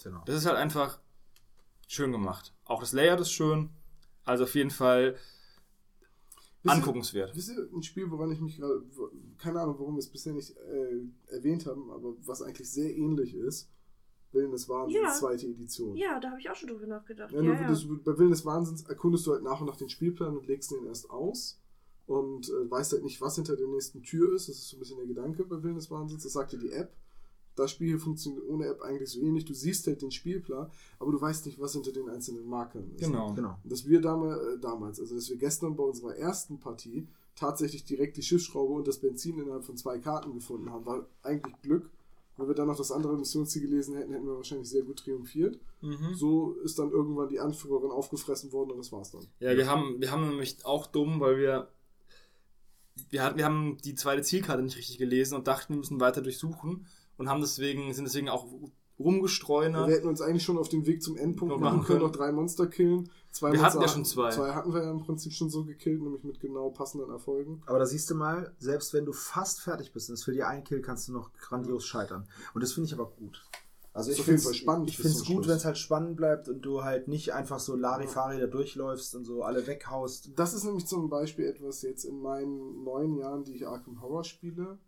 [0.02, 0.22] Genau.
[0.24, 0.98] Das ist halt einfach
[1.86, 2.54] schön gemacht.
[2.64, 3.70] Auch das Layout ist schön.
[4.24, 5.12] Also auf jeden Fall
[6.62, 7.34] Wisst ihr- anguckenswert.
[7.36, 8.82] Wisst ihr, ein Spiel, woran ich mich gerade,
[9.38, 11.00] keine Ahnung, warum wir es bisher nicht äh,
[11.34, 13.70] erwähnt haben, aber was eigentlich sehr ähnlich ist,
[14.32, 15.12] Willen des Wahnsinns, Ja.
[15.12, 15.96] zweite Edition.
[15.96, 17.32] Ja, da habe ich auch schon drüber nachgedacht.
[17.32, 17.68] Ja, Ja, ja.
[17.68, 20.70] Das, bei Willen des Wahnsinns erkundest du halt nach und nach den Spielplan und legst
[20.70, 21.60] den erst aus
[22.10, 24.48] und äh, weißt halt nicht, was hinter der nächsten Tür ist.
[24.48, 26.24] Das ist so ein bisschen der Gedanke bei Willen des Wahnsinns.
[26.24, 26.92] Das sagt dir die App.
[27.54, 29.44] Das Spiel hier funktioniert ohne App eigentlich so ähnlich.
[29.44, 33.04] Du siehst halt den Spielplan, aber du weißt nicht, was hinter den einzelnen Markern ist.
[33.04, 33.32] Genau.
[33.34, 33.56] Genau.
[33.62, 37.06] Dass wir damals, äh, damals, also dass wir gestern bei unserer ersten Partie
[37.36, 41.60] tatsächlich direkt die Schiffsschraube und das Benzin innerhalb von zwei Karten gefunden haben, war eigentlich
[41.62, 41.90] Glück.
[42.36, 45.60] Wenn wir dann noch das andere Missionsziel gelesen hätten, hätten wir wahrscheinlich sehr gut triumphiert.
[45.80, 46.14] Mhm.
[46.14, 49.26] So ist dann irgendwann die Anführerin aufgefressen worden und das war's dann.
[49.38, 51.68] Ja, wir haben, wir haben nämlich auch dumm, weil wir,
[53.10, 56.20] wir, hatten, wir haben die zweite Zielkarte nicht richtig gelesen und dachten, wir müssen weiter
[56.20, 56.86] durchsuchen
[57.16, 58.46] und haben deswegen, sind deswegen auch
[58.98, 59.88] rumgestreunert.
[59.88, 62.32] Wir hätten uns eigentlich schon auf den Weg zum Endpunkt machen machen können, noch drei
[62.32, 63.10] Monster killen.
[63.30, 64.30] Zwei Wir hatten Monster ja schon zwei.
[64.30, 67.62] Zwei hatten wir ja im Prinzip schon so gekillt, nämlich mit genau passenden Erfolgen.
[67.66, 70.42] Aber da siehst du mal, selbst wenn du fast fertig bist und es für die
[70.42, 72.28] einen Kill kannst du noch grandios scheitern.
[72.54, 73.42] Und das finde ich aber gut.
[73.92, 75.76] Also Ist ich auf jeden finde Fall spannend Ich finde es gut, wenn es halt
[75.78, 80.38] spannend bleibt und du halt nicht einfach so Larifari da durchläufst und so alle weghaust.
[80.38, 84.22] Das ist nämlich zum Beispiel etwas jetzt in meinen neun Jahren, die ich Arkham Horror
[84.24, 84.78] spiele.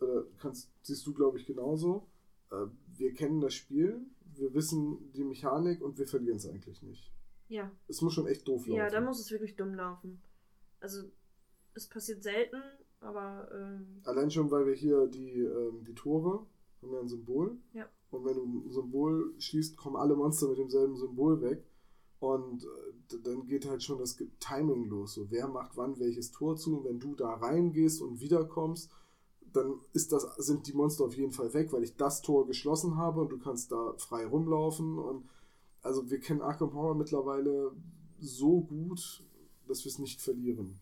[0.00, 2.06] Oder kannst, siehst du, glaube ich, genauso.
[2.50, 4.00] Äh, Wir kennen das Spiel,
[4.36, 7.10] wir wissen die Mechanik und wir verlieren es eigentlich nicht.
[7.48, 7.70] ja.
[7.88, 8.76] Es muss schon echt doof laufen.
[8.78, 10.20] ja, da muss es wirklich dumm laufen.
[10.80, 11.04] Also,
[11.72, 12.60] es passiert selten,
[13.00, 16.44] aber ähm, Allein schon, weil wir hier die, ähm, die Tore
[16.84, 17.56] haben ja ein Symbol.
[17.72, 17.88] Ja.
[18.10, 21.64] Und wenn du ein Symbol schließt, kommen alle Monster mit demselben Symbol weg.
[22.20, 25.14] Und äh, dann geht halt schon das Timing los.
[25.14, 26.78] So, wer macht wann welches Tor zu?
[26.78, 28.90] Und wenn du da reingehst und wiederkommst,
[29.52, 32.96] dann ist das, sind die Monster auf jeden Fall weg, weil ich das Tor geschlossen
[32.96, 34.98] habe und du kannst da frei rumlaufen.
[34.98, 35.28] Und
[35.82, 37.72] also wir kennen Arkham Horror mittlerweile
[38.18, 39.22] so gut,
[39.66, 40.80] dass wir es nicht verlieren.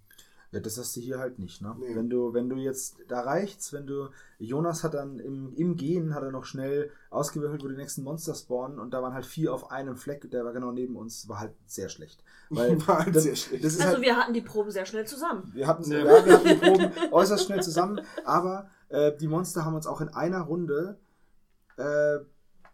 [0.52, 1.74] Ja, das hast du hier halt nicht, ne?
[1.78, 1.96] Nee.
[1.96, 6.14] Wenn du, wenn du jetzt, da reicht's, wenn du, Jonas hat dann im, im Gehen,
[6.14, 9.54] hat er noch schnell ausgewürfelt, wo die nächsten Monster spawnen und da waren halt vier
[9.54, 12.22] auf einem Fleck, der war genau neben uns, war halt sehr schlecht.
[12.50, 13.64] Weil War halt das, sehr schlecht.
[13.64, 15.50] Das ist also halt, wir hatten die Proben sehr schnell zusammen.
[15.54, 15.98] wir hatten, Ja.
[16.00, 16.26] ja.
[16.26, 20.10] wir hatten die Proben äußerst schnell zusammen, aber äh, die Monster haben uns auch in
[20.10, 20.98] einer Runde
[21.78, 22.18] äh,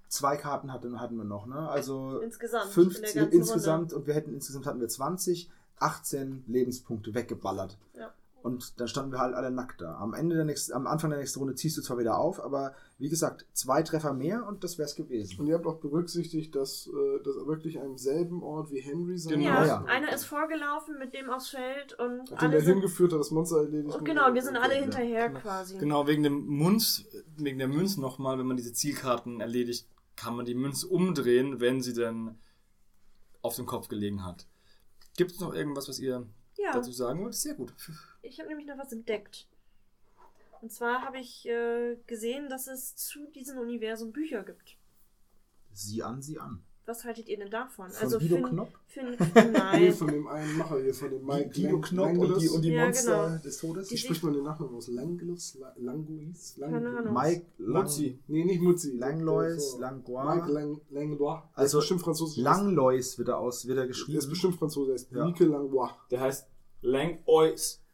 [0.08, 1.68] zwei Karten hatten, hatten wir noch, ne?
[1.68, 2.66] Also Insgesamt.
[2.66, 5.50] in 15 der ganzen insgesamt und wir hätten insgesamt hatten wir 20,
[5.80, 7.78] 18 Lebenspunkte weggeballert.
[7.98, 8.12] Ja.
[8.40, 9.96] Und dann standen wir halt alle nackt da.
[9.96, 12.72] Am Ende der nächsten, am Anfang der nächsten Runde ziehst du zwar wieder auf, aber
[12.96, 15.40] wie gesagt, zwei Treffer mehr und das wär's gewesen.
[15.40, 19.40] Und ihr habt auch berücksichtigt, dass äh, das wirklich am selben Ort wie Henry sein
[19.40, 19.50] Genau.
[19.50, 19.84] Ja, ja.
[19.86, 23.32] einer ist vorgelaufen mit dem aufs Feld und Nachdem alle er sind, hingeführt hat, das
[23.32, 23.96] Monster erledigt.
[23.96, 24.82] und genau, wir sind alle Okay.
[24.82, 25.76] hinterher quasi.
[25.78, 27.06] Genau, wegen dem Münz,
[27.36, 31.82] wegen der Münzen nochmal, wenn man diese Zielkarten erledigt, kann man die Münze umdrehen, wenn
[31.82, 32.38] sie dann
[33.42, 34.46] auf dem Kopf gelegen hat.
[35.18, 37.34] Gibt es noch irgendwas, was ihr Ja, dazu sagen wollt?
[37.34, 37.74] Sehr gut.
[38.22, 39.48] ich habe nämlich noch was entdeckt.
[40.60, 44.76] Und zwar habe ich äh, gesehen, dass es zu diesem Universum Bücher gibt.
[45.72, 46.64] Sieh an, sieh an.
[46.88, 47.90] Was haltet ihr denn davon?
[47.90, 48.68] Von also Guido fin- Knopp?
[48.86, 49.92] fin- Nee, nein.
[49.92, 52.38] von dem einen Macher hier, von dem Mike Guido Lang- Knopp und Langlos.
[52.42, 53.42] die, und die Ja, Monster genau.
[53.42, 53.90] des Todes?
[53.90, 54.88] Wie spricht man den Nachnamen aus?
[54.88, 55.54] Langlos?
[55.60, 56.56] La- Languis?
[56.56, 57.12] Lang Keine Ahnung.
[57.14, 58.18] Mike Lang, Mutzi.
[58.26, 58.96] Nee, nicht Mutzi.
[58.96, 60.34] Langlois, Der Langlois.
[60.34, 61.42] Mike Lang, Langlois.
[61.42, 62.40] Der Also ist bestimmt Franzose.
[62.40, 64.18] Langlois wird er aus, wird er Der geschrieben.
[64.18, 64.86] ist bestimmt Franzose.
[64.86, 65.24] Der ist Ja.
[65.26, 65.90] Mike Langlois.
[66.10, 66.48] Der heißt
[66.80, 67.80] Lang Ois.
[67.80, 67.87] Ja,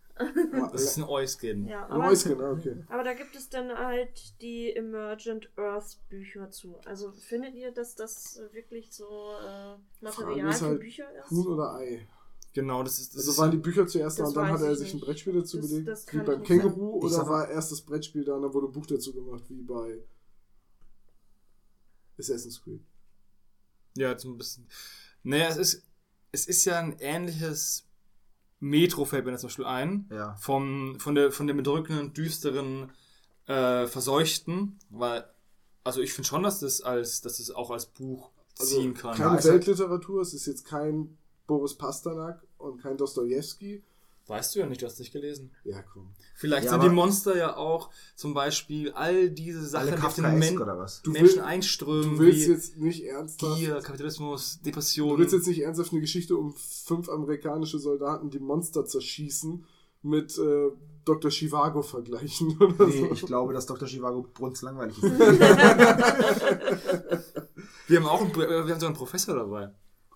[0.73, 1.67] Das ist ein Ois-Gehen.
[1.67, 2.85] Ja, aber, Lois, genau, okay.
[2.89, 6.77] aber da gibt es dann halt die Emergent Earth Bücher zu.
[6.85, 11.31] Also findet ihr, dass das wirklich so äh, Material Frage ist für halt, Bücher ist?
[11.31, 12.07] Huhn oder Ei?
[12.53, 13.17] Genau, das ist.
[13.17, 15.05] Das Also waren die Bücher zuerst da und dann hat er ich sich ein nicht.
[15.07, 15.89] Brettspiel dazu Das- belegt?
[15.89, 16.91] das Wie beim Känguru?
[17.01, 19.63] Oder sag war erst das Brettspiel da und dann wurde ein Buch dazu gemacht, wie
[19.63, 19.99] bei
[22.19, 22.81] Assassin's Creed?
[23.97, 24.69] Ja, jetzt ein bisschen.
[25.25, 25.83] Naja, es ist,
[26.33, 27.89] es ist ja ein ähnliches
[28.61, 30.09] Metro, fällt mir das zum Beispiel ein.
[30.11, 30.35] Ja.
[30.37, 32.93] Vom, von, der, von dem bedrückenden, düsteren,
[33.47, 34.79] äh, verseuchten.
[34.91, 35.25] Weil,
[35.83, 39.17] also ich finde schon, dass das, als, dass das auch als Buch Also ziehen kann.
[39.17, 43.83] keine also- Weltliteratur, es ist jetzt kein Boris Pasternak und kein Dostojewski.
[44.27, 45.51] Weißt du ja nicht, du hast nicht gelesen.
[45.65, 46.15] Ja, komm.
[46.35, 50.15] Vielleicht Ja, sind die Monster ja auch zum Beispiel all diese Sachen, Alle die auf
[50.15, 51.03] den Men oder was?
[51.03, 53.57] Du Menschen will- einströmen, Du willst wie jetzt nicht ernsthaft.
[53.59, 55.19] Gier, Kapitalismus, Du Depression.
[55.19, 59.67] willst jetzt nicht ernsthaft eine Geschichte um fünf amerikanische Soldaten, die Monster zerschießen,
[60.01, 60.71] mit äh,
[61.05, 61.31] Dr.
[61.31, 63.13] Chivago vergleichen oder Nee, so.
[63.13, 63.87] ich glaube, dass Dr.
[63.89, 65.19] Chivago brunzlangweilig ist.
[67.89, 69.71] wir haben auch einen, wir haben sogar einen Professor dabei.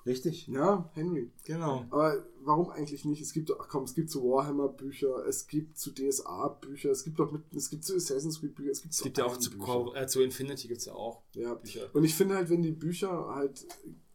[0.06, 0.46] Richtig?
[0.48, 1.30] Ja, Henry.
[1.44, 1.84] Genau.
[1.90, 3.20] Aber warum eigentlich nicht?
[3.20, 7.30] Es gibt, ach komm, es gibt zu Warhammer-Bücher, es gibt zu DSA-Bücher, es gibt doch
[7.30, 9.50] mit, es gibt zu Assassin's Creed-Bücher, es gibt, Es gibt ja auch zu,
[9.94, 11.54] äh, zu Infinity gibt es ja auch Ja.
[11.54, 11.90] Bücher.
[11.92, 13.66] Und ich finde halt, wenn die Bücher halt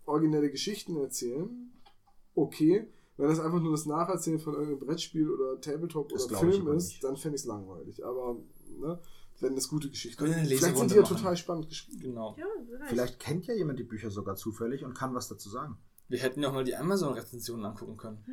[0.06, 1.72] originelle Geschichten erzählen,
[2.36, 2.88] okay.
[3.16, 6.88] Wenn das einfach nur das Nacherzählen von irgendeinem Brettspiel oder Tabletop Das oder Film ist,
[6.90, 7.04] nicht.
[7.04, 8.04] dann fände ich es langweilig.
[8.04, 8.38] Aber
[8.80, 9.00] ne,
[9.44, 11.18] wenn das gute Geschichten Vielleicht sind die ja machen?
[11.18, 12.00] total spannend geschrieben.
[12.02, 12.36] Genau.
[12.40, 12.90] Ja, vielleicht.
[12.90, 15.78] Vielleicht kennt ja jemand die Bücher sogar zufällig und kann was dazu sagen.
[16.08, 18.24] Wir hätten ja auch mal die Amazon-Rezensionen angucken können.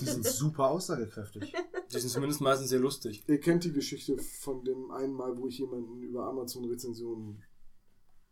[0.00, 1.54] Die sind super aussagekräftig.
[1.92, 3.24] Die sind zumindest meistens sehr lustig.
[3.28, 7.42] Ihr kennt die Geschichte von dem einen Mal, wo ich jemanden über Amazon-Rezensionen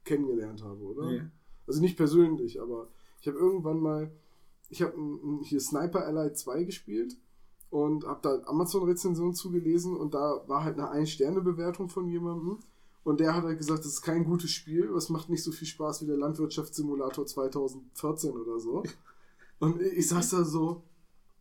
[0.04, 1.10] kennengelernt habe, oder?
[1.10, 1.22] Nee.
[1.66, 2.90] Also nicht persönlich, aber
[3.20, 4.12] ich habe irgendwann mal,
[4.68, 4.94] ich habe
[5.42, 7.16] hier Sniper Allied 2 gespielt
[7.70, 12.58] und habe da Amazon-Rezensionen zugelesen und da war halt eine Ein-Sterne-Bewertung von jemandem
[13.06, 15.68] und der hat halt gesagt, das ist kein gutes Spiel, es macht nicht so viel
[15.68, 18.82] Spaß wie der Landwirtschaftssimulator 2014 oder so.
[19.58, 20.82] Und ich saß da so,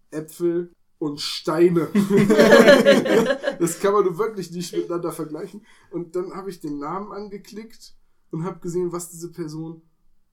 [0.09, 1.89] Äpfel und Steine.
[3.59, 5.65] das kann man nur wirklich nicht miteinander vergleichen.
[5.91, 7.95] Und dann habe ich den Namen angeklickt
[8.31, 9.81] und habe gesehen, was diese Person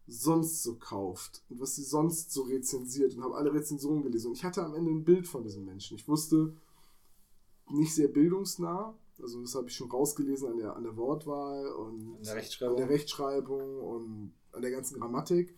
[0.06, 4.28] sonst so kauft und was sie sonst so rezensiert und habe alle Rezensionen gelesen.
[4.28, 5.96] Und ich hatte am Ende ein Bild von diesem Menschen.
[5.96, 6.54] Ich wusste,
[7.70, 8.94] nicht sehr bildungsnah.
[9.20, 12.76] Also das habe ich schon rausgelesen an der, an der Wortwahl und An der Rechtschreibung.
[12.76, 15.54] an der Rechtschreibung und an der ganzen Grammatik.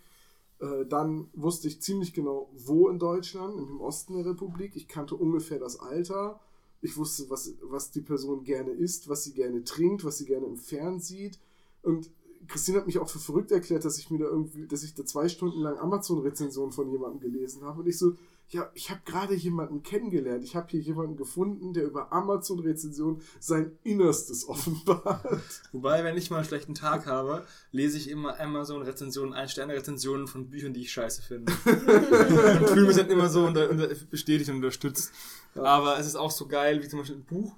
[0.60, 4.76] Äh, dann wusste ich ziemlich genau, wo in Deutschland, im Osten der Republik.
[4.76, 6.40] Ich kannte ungefähr das Alter.
[6.82, 10.46] Ich wusste, was, was die Person gerne isst, was sie gerne trinkt, was sie gerne
[10.46, 11.38] im Fern sieht.
[11.82, 12.10] Und
[12.48, 15.04] Christine hat mich auch für verrückt erklärt, dass ich mir da irgendwie, dass ich da
[15.04, 17.80] zwei Stunden lang Amazon-Rezensionen von jemandem gelesen habe.
[17.80, 18.16] Und ich so,
[18.48, 20.44] ja, ich habe gerade jemanden kennengelernt.
[20.44, 25.40] Ich habe hier jemanden gefunden, der über Amazon-Rezensionen sein Innerstes offenbart.
[25.72, 30.72] Wobei, wenn ich mal einen schlechten Tag habe, lese ich immer Amazon-Rezensionen, Ein-Sterne-Rezensionen von Büchern,
[30.72, 31.52] die ich scheiße finde.
[31.64, 35.12] und fühle mich dann immer so unter, unter, bestätigt und unterstützt.
[35.54, 37.56] Aber es ist auch so geil, wie zum Beispiel ein Buch.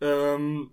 [0.00, 0.70] Ähm,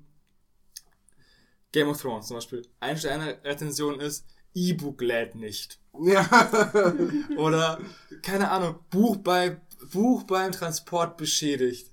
[1.75, 2.65] Game of Thrones zum Beispiel.
[2.79, 5.77] Ein-Sterne-Rezension ist, E-Book lädt nicht.
[6.01, 6.25] Ja.
[7.37, 7.79] Oder,
[8.21, 9.59] keine Ahnung, Buch, bei,
[9.91, 11.91] Buch beim Transport beschädigt.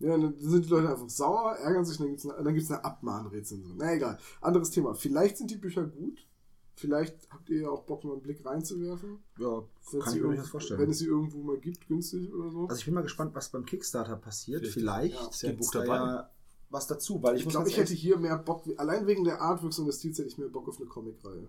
[0.00, 2.70] Ja, dann sind die Leute einfach sauer, ärgern sich, dann gibt es eine, dann gibt's
[2.72, 3.76] eine Abmahnrezension.
[3.76, 4.18] Na egal.
[4.40, 4.94] Anderes Thema.
[4.96, 6.26] Vielleicht sind die Bücher gut.
[6.74, 9.22] Vielleicht habt ihr ja auch Bock, mal einen Blick reinzuwerfen.
[9.38, 9.62] Ja,
[9.92, 10.80] Wenn kann ich mir das vorstellen.
[10.80, 12.62] Wenn es sie irgendwo mal gibt, günstig oder so.
[12.66, 14.66] Also ich bin mal gespannt, was beim Kickstarter passiert.
[14.66, 15.14] Vielleicht.
[15.14, 15.96] Vielleicht Ja, ist ja ein gibt's Buch da dabei.
[16.12, 16.30] ja
[16.72, 19.78] was dazu, weil ich, ich glaube, ich hätte hier mehr Bock, allein wegen der Artworks
[19.78, 21.48] und des Stils hätte ich mehr Bock auf eine Comicreihe.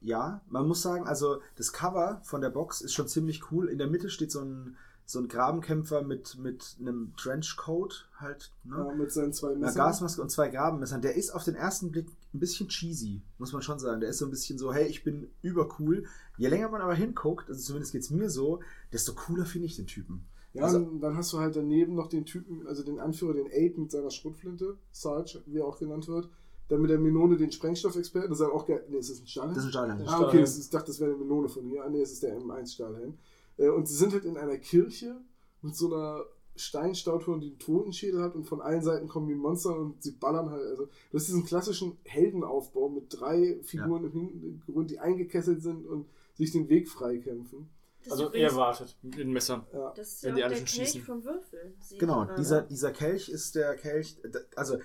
[0.00, 3.68] Ja, man muss sagen, also das Cover von der Box ist schon ziemlich cool.
[3.68, 8.76] In der Mitte steht so ein, so ein Grabenkämpfer mit, mit einem Trenchcoat halt, ne?
[8.76, 9.86] Ja, mit seinen zwei Einer Messern.
[9.86, 11.02] Gasmaske und zwei Grabenmessern.
[11.02, 14.00] Der ist auf den ersten Blick ein bisschen cheesy, muss man schon sagen.
[14.00, 16.06] Der ist so ein bisschen so, hey, ich bin übercool.
[16.36, 18.60] Je länger man aber hinguckt, also zumindest geht's mir so,
[18.92, 20.26] desto cooler finde ich den Typen.
[20.54, 23.74] Ja, Also- dann hast du halt daneben noch den Typen, also den Anführer, den Ape
[23.80, 26.28] mit seiner Schrotflinte, Sarge, wie er auch genannt wird.
[26.68, 28.84] Dann mit der Melone den Sprengstoffexperten, das ist halt auch geil.
[28.90, 29.54] Nee, ist das ein Stahlhelm?
[29.54, 30.08] Das ist ein Stahlhelm.
[30.08, 31.82] Ah, okay, ist, ich dachte, das wäre eine Melone von hier.
[31.84, 33.14] Ah, nee, es ist der M1 Stahlhelm.
[33.56, 35.16] Äh, Und sie sind halt in einer Kirche
[35.62, 36.24] mit so einer
[36.56, 40.50] Steinstatue, die einen Totenschädel hat und von allen Seiten kommen die Monster und sie ballern
[40.50, 40.62] halt.
[40.66, 46.06] Also, du hast diesen klassischen Heldenaufbau mit drei Figuren im Hintergrund, die eingekesselt sind und
[46.34, 47.68] sich den Weg freikämpfen.
[48.10, 49.66] Also er wartet mit den Messern.
[49.72, 49.92] Ja.
[49.96, 51.02] Das ist wenn die alle der schon Kelch schießen.
[51.02, 51.74] vom Würfel.
[51.98, 54.20] Genau, dieser, dieser Kelch ist der Kelch,
[54.56, 54.78] also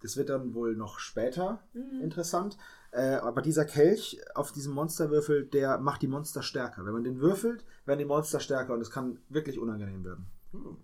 [0.00, 2.00] das wird dann wohl noch später Mhm.
[2.02, 2.56] interessant.
[2.90, 6.84] Äh, aber dieser Kelch auf diesem Monsterwürfel, der macht die Monster stärker.
[6.84, 10.26] Wenn man den würfelt, werden die Monster stärker und es kann wirklich unangenehm werden.
[10.50, 10.76] Hm.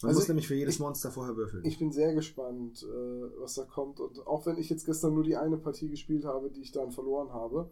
[0.00, 1.64] Man Also muss nämlich für jedes ich- Monster vorher würfeln.
[1.64, 3.98] Ich bin sehr gespannt, äh, was da kommt.
[4.00, 6.92] Und auch wenn ich jetzt gestern nur die eine Partie gespielt habe, die ich dann
[6.92, 7.70] verloren habe,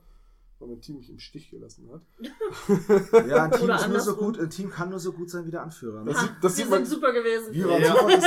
[0.58, 2.02] weil mein Team mich im Stich gelassen hat.
[3.28, 5.46] ja, ein Team Oder ist nur so gut, ein Team kann nur so gut sein
[5.46, 6.02] wie der Anführer.
[6.02, 6.12] Ne?
[6.12, 7.52] Das sieht- Ha, das wir sieht man- sind super gewesen.
[7.52, 7.92] Wir waren Ja.
[7.92, 8.20] super, das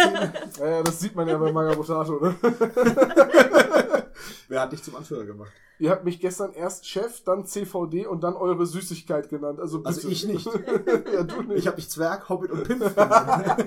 [0.53, 0.63] Team.
[0.65, 2.35] Ja, ja, das sieht man ja bei Magabotato, ne?
[4.47, 5.51] Wer hat dich zum Anführer gemacht?
[5.79, 9.59] Ihr habt mich gestern erst Chef, dann CVD und dann eure Süßigkeit genannt.
[9.59, 9.87] Also, bitte.
[9.89, 10.45] Also ich nicht.
[11.13, 11.59] ja, du nicht.
[11.59, 13.65] Ich habe dich Zwerg, Hobbit und Pimp genannt.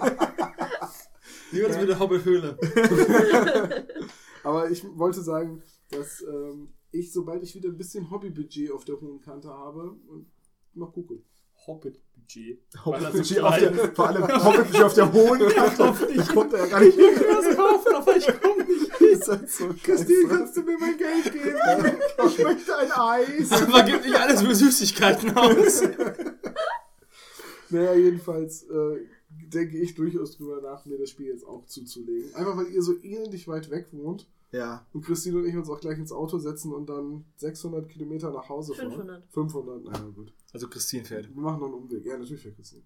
[1.52, 2.58] Wie war das mit der Hobbit-Höhle?
[4.44, 9.01] Aber ich wollte sagen, dass ähm, ich, sobald ich wieder ein bisschen Hobbybudget auf der
[9.01, 10.30] hohen Kante habe, und
[10.74, 11.24] mal gucken.
[11.66, 12.61] Hobbit-Budget.
[12.84, 16.09] Hobbit auf der, vor allem Hobbit auf der hohen Kante.
[16.12, 17.14] Ich konnte ja gar nicht hin.
[17.16, 19.01] das kaufen, aber ich komme nicht.
[19.01, 21.99] Ist halt so Christine, kannst du mir mein Geld geben?
[22.26, 23.53] Ich möchte ein Eis.
[23.53, 25.82] Aber gibt nicht alles für Süßigkeiten aus.
[27.70, 32.34] Naja, jedenfalls äh, denke ich durchaus drüber nach, mir das Spiel jetzt auch zuzulegen.
[32.34, 35.80] Einfach weil ihr so ähnlich weit weg wohnt Ja, und Christine und ich uns auch
[35.80, 38.90] gleich ins Auto setzen und dann 600 Kilometer nach Hause fahren.
[38.90, 39.24] 500.
[39.32, 40.34] 500, naja gut.
[40.53, 41.34] Also Christine fährt.
[41.34, 42.05] Wir machen noch einen Umweg.
[42.05, 42.82] Ja, natürlich für Christine.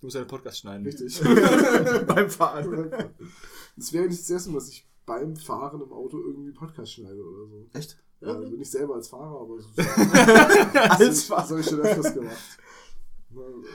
[0.00, 0.86] Du musst einen Podcast schneiden.
[0.86, 1.20] Richtig.
[2.06, 2.90] beim Fahren.
[3.76, 7.22] Das wäre nicht das erste Mal, dass ich beim Fahren im Auto irgendwie Podcast schneide
[7.22, 7.66] oder so.
[7.74, 8.02] Echt?
[8.20, 9.68] Ja, also nicht selber als Fahrer, aber so.
[9.76, 11.48] Als das Fahrer.
[11.50, 12.58] habe ich schon öfters gemacht.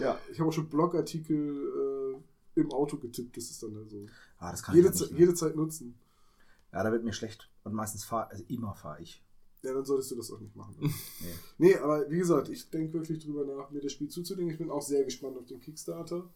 [0.01, 0.17] Ja.
[0.31, 2.17] Ich habe auch schon Blogartikel
[2.55, 4.05] äh, im Auto getippt, das ist dann halt so.
[4.39, 5.19] Ah, das kann Jede, ich ja Ze- nicht mehr.
[5.21, 5.95] jede Zeit nutzen.
[6.73, 7.49] Ja, da wird mir schlecht.
[7.63, 9.23] Und meistens fahre, also immer fahre ich.
[9.61, 10.75] Ja, dann solltest du das auch nicht machen.
[10.79, 10.91] Nee.
[11.57, 14.51] nee, aber wie gesagt, ich denke wirklich drüber nach, mir das Spiel zuzulegen.
[14.51, 16.29] Ich bin auch sehr gespannt auf den Kickstarter.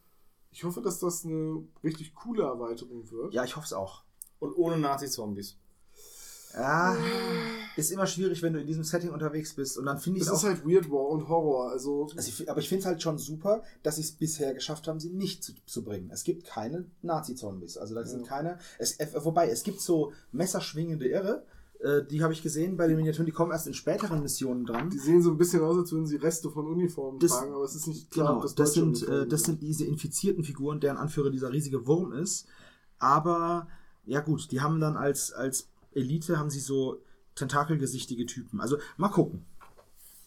[0.51, 3.33] Ich hoffe, dass das eine richtig coole Erweiterung wird.
[3.33, 4.03] Ja, ich hoffe es auch.
[4.39, 5.57] Und ohne Nazi-Zombies.
[6.53, 6.95] Ja,
[7.75, 9.77] ist immer schwierig, wenn du in diesem Setting unterwegs bist.
[9.77, 11.69] Und dann finde ich Das es ist halt Weird War und Horror.
[11.71, 14.87] Also, Also ich, aber ich finde es halt schon super, dass sie es bisher geschafft
[14.87, 16.09] haben, sie nicht zu, zu bringen.
[16.11, 17.77] Es gibt keine Nazi-Zombies.
[17.77, 18.27] Also da sind Ja.
[18.27, 18.57] keine.
[18.79, 21.43] Es, äh, wobei, es gibt so messerschwingende Irre.
[21.79, 24.89] Äh, die habe ich gesehen bei den Miniaturen, die kommen erst in späteren Missionen dran.
[24.89, 27.65] die sehen so ein bisschen aus, als würden sie Reste von Uniformen Das- tragen, aber
[27.65, 30.79] es ist nicht klar, Genau, ob das das sind, äh, das sind diese infizierten Figuren,
[30.79, 32.47] deren Anführer dieser riesige Wurm ist.
[32.97, 33.67] Aber,
[34.07, 35.67] ja gut, die haben dann als, als
[35.97, 37.01] Elite, haben sie so
[37.35, 38.61] tentakelgesichtige Typen.
[38.61, 39.45] Also mal gucken.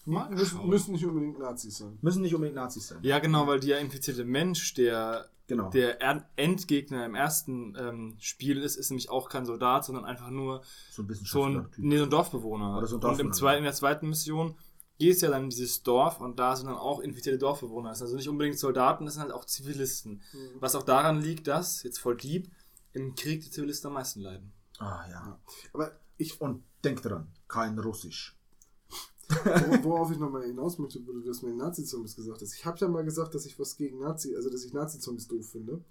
[0.07, 1.99] Mal müssen, müssen nicht unbedingt Nazis sein.
[2.01, 2.99] Müssen nicht unbedingt Nazis sein.
[3.03, 5.69] Ja, genau, weil der infizierte Mensch, der Genau.
[5.71, 10.31] der Er- Endgegner im ersten ähm, Spiel ist, ist nämlich auch kein Soldat, sondern einfach
[10.31, 10.63] nur
[10.93, 12.79] so ein bisschen so ein, nee, so ein Dorfbewohner.
[12.79, 14.55] Oder so ein und im Dorfbewohner, zweiten, in der zweiten Mission
[14.99, 17.89] gehst du ja dann in dieses Dorf und da sind dann auch infizierte Dorfbewohner.
[17.89, 20.23] Das sind also nicht unbedingt Soldaten, das sind halt auch Zivilisten.
[20.61, 22.49] Was auch daran liegt, dass, jetzt voll deep,
[22.93, 24.53] im Krieg die Zivilisten am meisten leiden.
[24.81, 25.39] Ah ja.
[25.73, 28.37] Aber ich, Und denk dran, kein Russisch.
[29.29, 32.55] wor- worauf ich nochmal hinaus möchte, wo du das mit den Nazi-Zombies gesagt hast.
[32.55, 35.47] Ich habe ja mal gesagt, dass ich was gegen Nazi, also dass ich Nazi-Zombies doof
[35.51, 35.85] finde.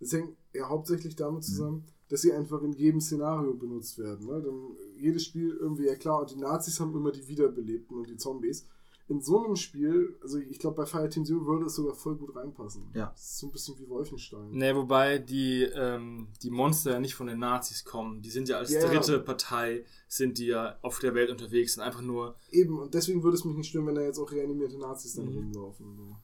[0.00, 4.26] Das hängt ja hauptsächlich damit zusammen, dass sie einfach in jedem Szenario benutzt werden.
[4.26, 4.42] Ne?
[4.42, 8.16] Dann jedes Spiel irgendwie, ja klar, und die Nazis haben immer die Wiederbelebten und die
[8.16, 8.66] Zombies.
[9.08, 12.34] In so einem Spiel, also ich glaube bei Fireteam Zero würde es sogar voll gut
[12.36, 12.88] reinpassen.
[12.94, 13.10] Ja.
[13.10, 14.50] Das ist so ein bisschen wie Wolfenstein.
[14.52, 18.22] Ne, wobei die, ähm, die Monster ja nicht von den Nazis kommen.
[18.22, 18.86] Die sind ja als Ja, ja.
[18.88, 23.22] dritte Partei, sind die ja auf der Welt unterwegs, sind einfach nur Eben, und deswegen
[23.22, 25.36] würde es mich nicht stören, wenn da jetzt auch reanimierte Nazis dann Mhm.
[25.36, 25.96] rumlaufen.
[25.96, 26.16] So.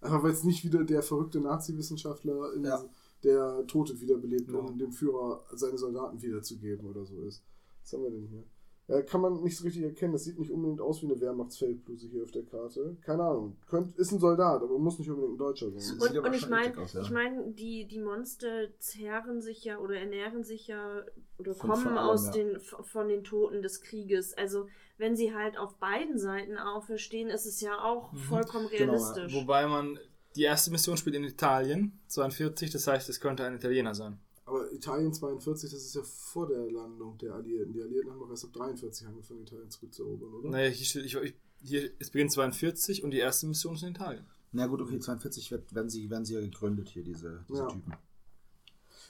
[0.00, 2.82] Einfach weil es nicht wieder der verrückte Nazi-Wissenschaftler, in Ja.
[3.24, 4.58] der Tote wiederbelebt, Ja.
[4.58, 7.44] um dem Führer seine Soldaten wiederzugeben oder so ist.
[7.82, 8.44] Was haben wir denn hier?
[8.88, 10.12] Ja, kann man nicht so richtig erkennen.
[10.12, 12.96] Das sieht nicht unbedingt aus wie eine Wehrmachtsfeldbluse hier auf der Karte.
[13.02, 13.56] Keine Ahnung.
[13.68, 15.98] Könnt, ist ein Soldat, aber muss nicht unbedingt ein Deutscher sein.
[15.98, 17.00] Und, und ich meine, ja.
[17.02, 21.02] ich meine, die, die Monster zehren sich ja oder ernähren sich ja
[21.38, 22.32] oder Von- kommen von allem, aus ja.
[22.32, 24.34] den von den Toten des Krieges.
[24.34, 24.68] Also
[24.98, 28.18] wenn sie halt auf beiden Seiten auferstehen, ist es ja auch Mhm.
[28.18, 29.34] vollkommen Genau, realistisch.
[29.34, 29.98] Wobei man
[30.36, 34.18] Die erste Mission spielt in Italien, 42, das heißt, es könnte ein Italiener sein.
[34.46, 37.72] Aber Italien 42, das ist ja vor der Landung der Alliierten.
[37.72, 40.50] Die Alliierten haben doch erst ab 43 angefangen, Italien zurückzuerobern, oder?
[40.50, 44.24] Naja, hier steht, ich, hier, es beginnt 42 und die erste Mission ist in Italien.
[44.52, 47.66] Na gut, okay, 42 wird, werden, sie, werden sie ja gegründet hier, diese, diese Ja.
[47.66, 47.92] Typen.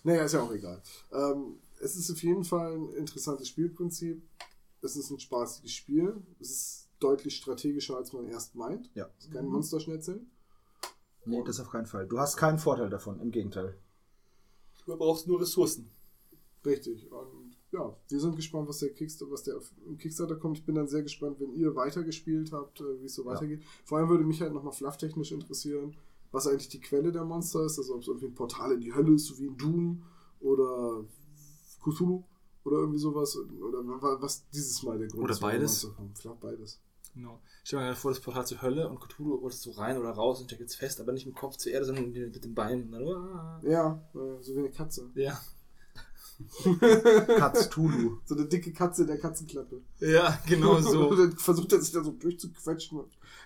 [0.04, 0.80] Naja, ist ja auch egal.
[1.12, 4.22] Ähm, es ist auf jeden Fall ein interessantes Spielprinzip.
[4.80, 6.16] Es ist ein spaßiges Spiel.
[6.40, 8.90] Es ist deutlich strategischer, als man erst meint.
[8.94, 9.10] Ja.
[9.18, 10.24] Es ist kein Monsterschnetzel.
[11.26, 12.06] Nee, das auf keinen Fall.
[12.06, 13.76] Du hast keinen Vorteil davon, im Gegenteil.
[14.86, 15.90] Du brauchst nur Ressourcen.
[16.64, 17.10] Richtig.
[17.12, 19.60] Und ja, wir sind gespannt, was der Kickstarter, was der
[19.98, 20.58] Kickstarter kommt.
[20.58, 23.30] Ich bin dann sehr gespannt, wenn ihr weitergespielt habt, äh, wie es so Ja.
[23.30, 23.62] weitergeht.
[23.84, 25.96] Vor allem würde mich halt nochmal flufftechnisch interessieren,
[26.32, 27.78] was eigentlich die Quelle der Monster ist.
[27.78, 30.02] Also ob es irgendwie ein Portal in die Hölle ist, so wie in Doom
[30.40, 31.04] oder
[31.82, 32.22] Cthulhu
[32.64, 33.36] oder irgendwie sowas.
[33.36, 35.88] Oder wa- was dieses Mal der Grund Oder ist, warum beides.
[36.40, 36.80] Beides.
[37.16, 37.40] Genau.
[37.64, 40.38] Stell dir mal vor, das Portal zur Hölle und Cthulhu wolltest du rein oder raus
[40.38, 42.84] und steckt jetzt fest, aber nicht mit dem Kopf zur Erde, sondern mit den Beinen.
[42.84, 43.60] Und dann, uah.
[43.64, 45.10] Ja, äh, so wie eine Katze.
[45.14, 45.40] ja.
[47.38, 48.18] Katz Tulu.
[48.26, 49.80] So eine dicke Katze in der Katzenklappe.
[50.00, 51.08] Ja, genau so.
[51.08, 53.00] Und dann versucht er sich da so durchzuquetschen.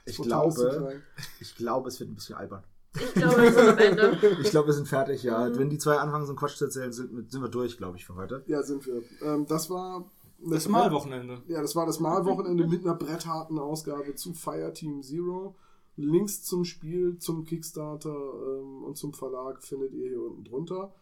[0.06, 1.00] Ich glaube,
[1.38, 2.64] ich glaube, es wird ein bisschen albern.
[2.94, 4.18] Ich glaube, wir sind am Ende.
[4.42, 5.48] Ich glaube, wir sind fertig, ja.
[5.48, 5.58] Mhm.
[5.58, 8.04] Wenn die zwei anfangen, so einen Quatsch zu erzählen, sind, sind wir durch, glaube ich,
[8.04, 8.42] für heute.
[8.48, 9.02] Ja, sind wir.
[9.22, 10.10] Ähm, das war
[10.48, 11.42] Das Malwochenende.
[11.48, 15.54] Ja, das war das Malwochenende mit einer brettharten Ausgabe zu Fireteam Zero.
[15.96, 20.94] Links zum Spiel, zum Kickstarter ähm, und zum Verlag findet ihr hier unten drunter.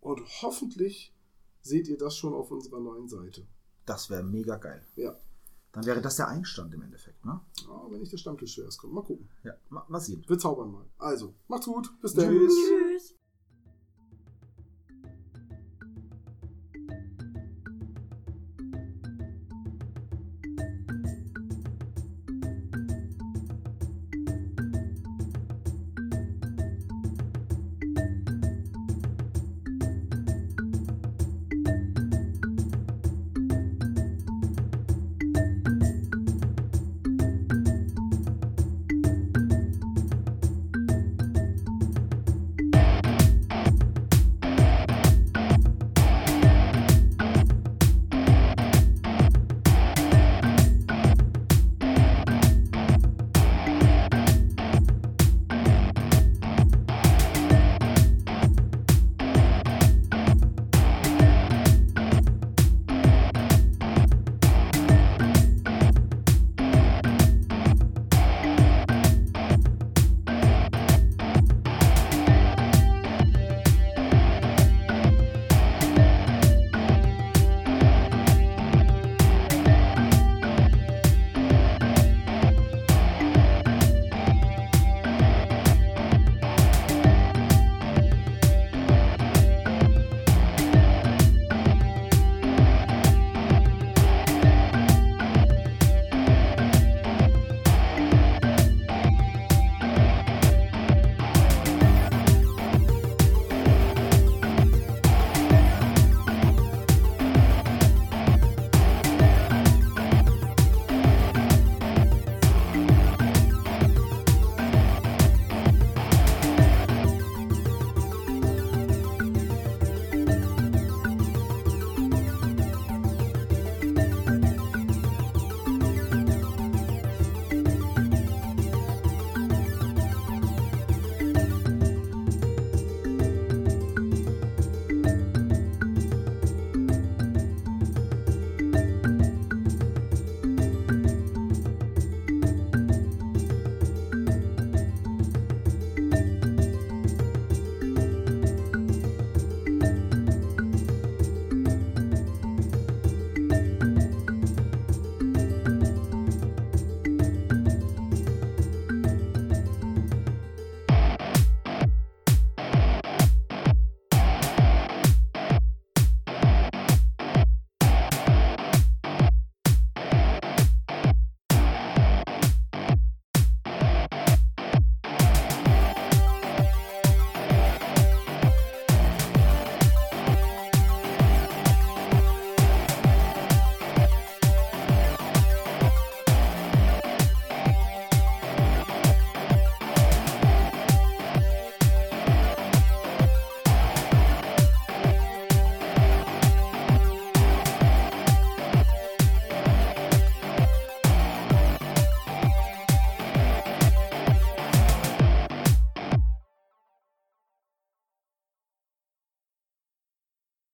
[0.00, 1.14] Und hoffentlich
[1.62, 3.46] seht ihr das schon auf unserer neuen Seite.
[3.86, 4.84] Das wäre mega geil.
[4.96, 5.16] Ja.
[5.72, 7.40] Dann wäre das der Einstand im Endeffekt, ne?
[7.66, 8.92] ja wenn nicht der Stammtisch zuerst kommt.
[8.92, 9.28] Mal gucken.
[9.44, 10.22] Ja, ma- mal sehen.
[10.26, 10.84] Wir zaubern mal.
[10.98, 11.90] Also, macht's gut.
[12.00, 12.28] Bis dann.
[12.28, 12.54] Tschüss.
[12.54, 13.14] Tschüss.